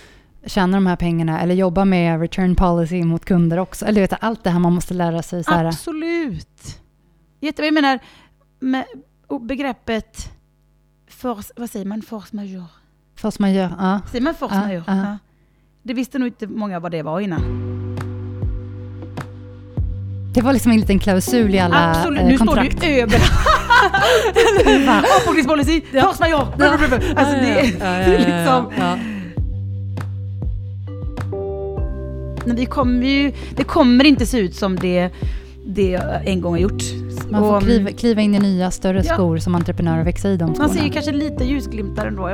tjäna 0.45 0.77
de 0.77 0.87
här 0.87 0.95
pengarna 0.95 1.41
eller 1.41 1.55
jobba 1.55 1.85
med 1.85 2.19
return 2.21 2.55
policy 2.55 3.03
mot 3.03 3.25
kunder 3.25 3.57
också. 3.57 3.85
Eller 3.85 4.01
vet, 4.01 4.13
allt 4.23 4.43
det 4.43 4.49
här 4.49 4.59
man 4.59 4.73
måste 4.73 4.93
lära 4.93 5.21
sig. 5.21 5.43
Så 5.43 5.51
här, 5.51 5.65
Absolut. 5.65 6.79
Jag 7.39 7.73
menar, 7.73 7.99
med 8.59 8.85
begreppet 9.41 10.31
force, 11.07 11.53
vad 11.55 11.69
säger 11.69 11.85
man? 11.85 12.01
Force 12.01 12.35
majeure. 12.35 12.65
force 13.15 13.41
majeure. 13.41 13.75
Ja. 13.79 13.99
Säger 14.11 14.23
man 14.23 14.33
force 14.35 14.55
Ja, 14.55 14.61
majeure? 14.61 14.83
ja. 14.87 14.95
Ja. 14.95 15.17
Det 15.83 15.93
visste 15.93 16.19
nog 16.19 16.27
inte 16.27 16.47
många 16.47 16.79
vad 16.79 16.91
det 16.91 17.01
var 17.03 17.19
innan. 17.19 17.41
Det 20.33 20.41
var 20.41 20.53
liksom 20.53 20.71
en 20.71 20.79
liten 20.79 20.99
klausul 20.99 21.55
i 21.55 21.59
alla 21.59 21.89
Absolut. 21.91 22.19
eh, 22.19 22.25
Nu 22.27 22.37
kontrakt. 22.37 22.77
står 22.77 22.87
det 22.87 22.93
ju 22.93 22.99
överallt. 23.01 23.31
Avbokningspolicy, 25.21 25.81
force 25.81 26.19
majeure. 26.19 26.47
Alltså 27.15 27.35
det 27.35 27.59
är 27.59 27.79
det 27.79 28.15
är 28.15 28.19
liksom... 28.19 28.71
ja. 28.79 28.97
Men 32.45 32.55
vi 32.55 32.65
kommer 32.65 33.07
ju, 33.07 33.31
det 33.55 33.63
kommer 33.63 34.03
inte 34.05 34.25
se 34.25 34.37
ut 34.39 34.55
som 34.55 34.75
det, 34.75 35.09
det 35.65 35.93
en 36.25 36.41
gång 36.41 36.53
har 36.53 36.59
gjort. 36.59 36.83
Man 37.29 37.41
får 37.41 37.61
kliva, 37.61 37.89
kliva 37.89 38.21
in 38.21 38.35
i 38.35 38.39
nya 38.39 38.71
större 38.71 39.01
Ja. 39.05 39.13
skor 39.13 39.37
som 39.37 39.55
entreprenör 39.55 39.99
och 39.99 40.07
växa 40.07 40.29
i 40.29 40.37
de 40.37 40.45
Man 40.45 40.55
skorna. 40.55 40.69
ser 40.69 40.83
ju 40.83 40.89
kanske 40.89 41.11
lite 41.11 41.43
ljusglimtar 41.43 42.05
ändå. 42.07 42.29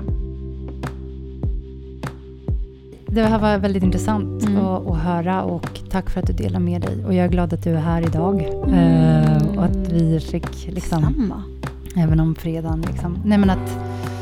Det 3.07 3.23
här 3.23 3.39
var 3.39 3.57
väldigt 3.57 3.83
intressant 3.83 4.43
Mm. 4.45 4.65
att, 4.65 4.87
att 4.87 4.97
höra 4.97 5.43
och 5.43 5.79
tack 5.91 6.09
för 6.09 6.19
att 6.19 6.27
du 6.27 6.33
delar 6.33 6.59
med 6.59 6.81
dig. 6.81 7.05
Och 7.05 7.13
jag 7.13 7.25
är 7.25 7.29
glad 7.29 7.53
att 7.53 7.63
du 7.63 7.71
är 7.75 7.79
här 7.79 8.01
idag. 8.01 8.49
Mm. 8.67 9.23
Eh, 9.23 9.57
och 9.57 9.63
att 9.63 9.75
vi 9.91 10.19
fick, 10.19 10.67
liksom, 10.67 11.01
Samma. 11.01 11.43
även 11.95 12.19
om 12.19 12.35
fredagen, 12.35 12.81
liksom, 12.91 13.17
nej 13.25 13.37
men 13.37 13.49
att, 13.49 13.77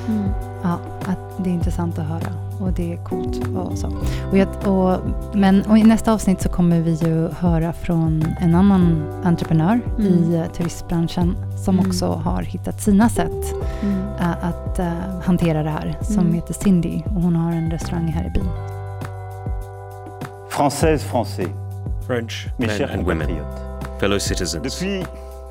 Mm. 0.08 0.24
ja, 0.63 0.80
att 1.06 1.43
det 1.43 1.50
är 1.50 1.54
intressant 1.54 2.00
att 2.00 2.06
höra. 2.06 2.28
Och 2.60 2.71
det 2.71 2.93
är 2.93 2.98
coolt 3.04 3.48
och 3.58 3.78
så. 3.78 3.88
Och, 4.32 4.38
jag, 4.38 4.48
och, 4.67 5.00
men, 5.34 5.62
och 5.62 5.78
i 5.78 5.84
nästa 5.84 6.13
avsnitt 6.13 6.41
så 6.41 6.50
kommer 6.50 6.82
vi 6.82 6.93
ju 6.93 7.30
höra 7.39 7.74
från 7.74 8.26
en 8.39 8.56
annan 8.56 9.04
entreprenör 9.24 9.80
Mm. 10.00 10.08
i 10.13 10.43
turistbranschen 10.58 11.36
som 11.65 11.76
Mm. 11.80 11.88
också 11.89 12.08
har 12.08 12.41
hittat 12.41 12.82
sina 12.82 13.10
sätt 13.10 13.54
Mm. 13.84 13.98
eh, 14.19 14.45
att 14.45 14.80
eh, 14.80 14.88
hantera 15.24 15.63
det 15.63 15.69
här. 15.69 15.98
Som 16.02 16.19
Mm. 16.19 16.34
heter 16.34 16.54
Cindy 16.54 17.02
och 17.15 17.21
hon 17.21 17.36
har 17.36 17.52
en 17.52 17.71
restaurang 17.71 18.08
här 18.08 18.26
i 18.28 18.30
byn. 18.39 18.50
Françaises, 20.56 21.04
Français, 21.04 21.50
French 22.06 22.48
mes 22.60 22.68
men 22.68 22.78
chers 22.78 22.89
and 22.91 23.06
women, 23.06 23.28
compatriotes. 23.28 24.00
fellow 24.00 24.18
citizens. 24.20 24.62
Depuis 24.63 25.04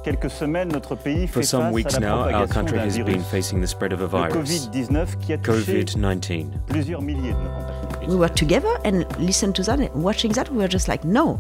quelques 0.03 0.31
semaines, 0.31 0.73
notre 0.73 0.95
pays 0.97 1.27
For 1.27 1.40
fait 1.40 1.47
some 1.47 1.64
face 1.64 1.75
weeks 1.75 1.95
à 1.95 2.01
la 2.01 2.07
now, 2.09 2.38
our 2.40 2.47
country 2.49 2.79
d'un 2.79 2.87
has 2.87 2.99
been 2.99 3.23
facing 3.31 3.61
the 3.61 3.67
spread 3.67 3.93
of 3.93 4.01
a 4.01 4.07
virus, 4.07 4.35
Covid-19, 4.35 5.17
qui 5.21 5.33
a 5.35 5.38
touché 5.38 5.85
COVID 5.85 5.97
19. 5.99 6.51
plusieurs 6.67 7.03
milliers 7.03 7.35
de 7.35 7.43
nos 7.43 7.51
compatriotes. 7.51 8.09
we 8.09 8.17
were 8.17 8.29
together 8.35 8.79
and 8.85 9.05
listened 9.19 9.55
to 9.55 9.62
that 9.62 9.79
and 9.79 9.90
watching 9.95 10.33
that 10.33 10.51
we 10.51 10.59
were 10.59 10.69
just 10.69 10.88
like 10.88 11.05
no 11.05 11.38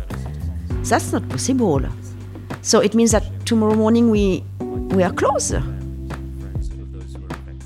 that's 0.88 1.12
not 1.12 1.26
possible 1.28 1.80
so 2.62 2.80
it 2.80 2.94
means 2.94 3.10
that 3.12 3.22
tomorrow 3.46 3.74
morning 3.74 4.10
we 4.10 4.42
we 4.94 5.02
are 5.02 5.12
closed 5.12 5.54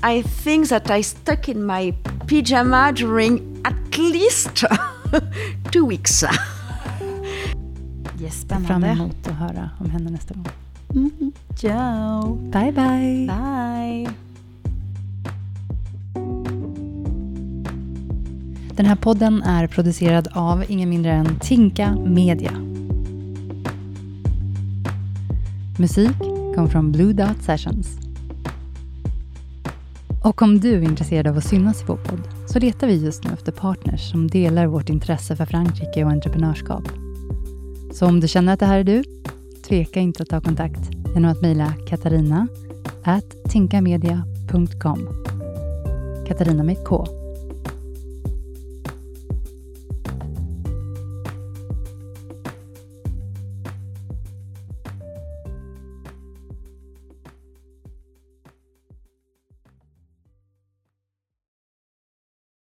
i 0.03 0.21
think 0.43 0.67
that 0.69 0.89
i 0.91 1.01
stuck 1.01 1.47
in 1.49 1.63
my 1.63 1.93
pyjama 2.27 2.91
during 2.93 3.39
at 3.65 3.75
least 3.97 4.63
two 5.71 5.89
weeks 5.89 6.23
Yes, 8.21 8.45
Fram 8.49 8.63
spännande. 8.63 8.87
emot 8.89 9.27
att 9.27 9.33
höra 9.35 9.69
om 9.79 9.89
henne 9.89 10.09
nästa 10.11 10.33
gång. 10.33 10.47
Mm. 10.95 11.31
Ciao. 11.55 12.35
Bye 12.35 12.71
bye! 12.71 13.27
Bye. 13.27 14.09
Den 18.75 18.85
här 18.85 18.95
podden 18.95 19.43
är 19.43 19.67
producerad 19.67 20.27
av 20.31 20.63
ingen 20.67 20.89
mindre 20.89 21.11
än 21.11 21.39
Tinka 21.39 21.95
Media. 21.95 22.51
Musik 25.77 26.17
kom 26.55 26.69
från 26.69 26.91
Blue 26.91 27.13
Dot 27.13 27.43
Sessions. 27.43 27.97
Och 30.23 30.41
om 30.41 30.59
du 30.59 30.73
är 30.73 30.81
intresserad 30.81 31.27
av 31.27 31.37
att 31.37 31.45
synas 31.45 31.81
i 31.81 31.85
vår 31.87 31.97
podd 31.97 32.38
så 32.53 32.59
letar 32.59 32.87
vi 32.87 33.05
just 33.05 33.23
nu 33.23 33.29
efter 33.33 33.51
partners 33.51 34.11
som 34.11 34.27
delar 34.27 34.65
vårt 34.65 34.89
intresse 34.89 35.35
för 35.35 35.45
Frankrike 35.45 36.03
och 36.03 36.11
entreprenörskap. 36.11 36.83
Så 37.93 38.05
om 38.05 38.19
du 38.19 38.27
känner 38.27 38.53
att 38.53 38.59
det 38.59 38.65
här 38.65 38.79
är 38.79 38.83
du, 38.83 39.03
tveka 39.67 39.99
inte 39.99 40.23
att 40.23 40.29
ta 40.29 40.41
kontakt. 40.41 40.79
Genom 41.13 41.31
att 41.31 41.41
mejla 41.41 41.73
katarina 41.87 42.47
tinkamedia.com 43.49 45.09
Katarina 46.27 46.63
med 46.63 46.77
ett 46.77 46.85
K. 46.85 47.18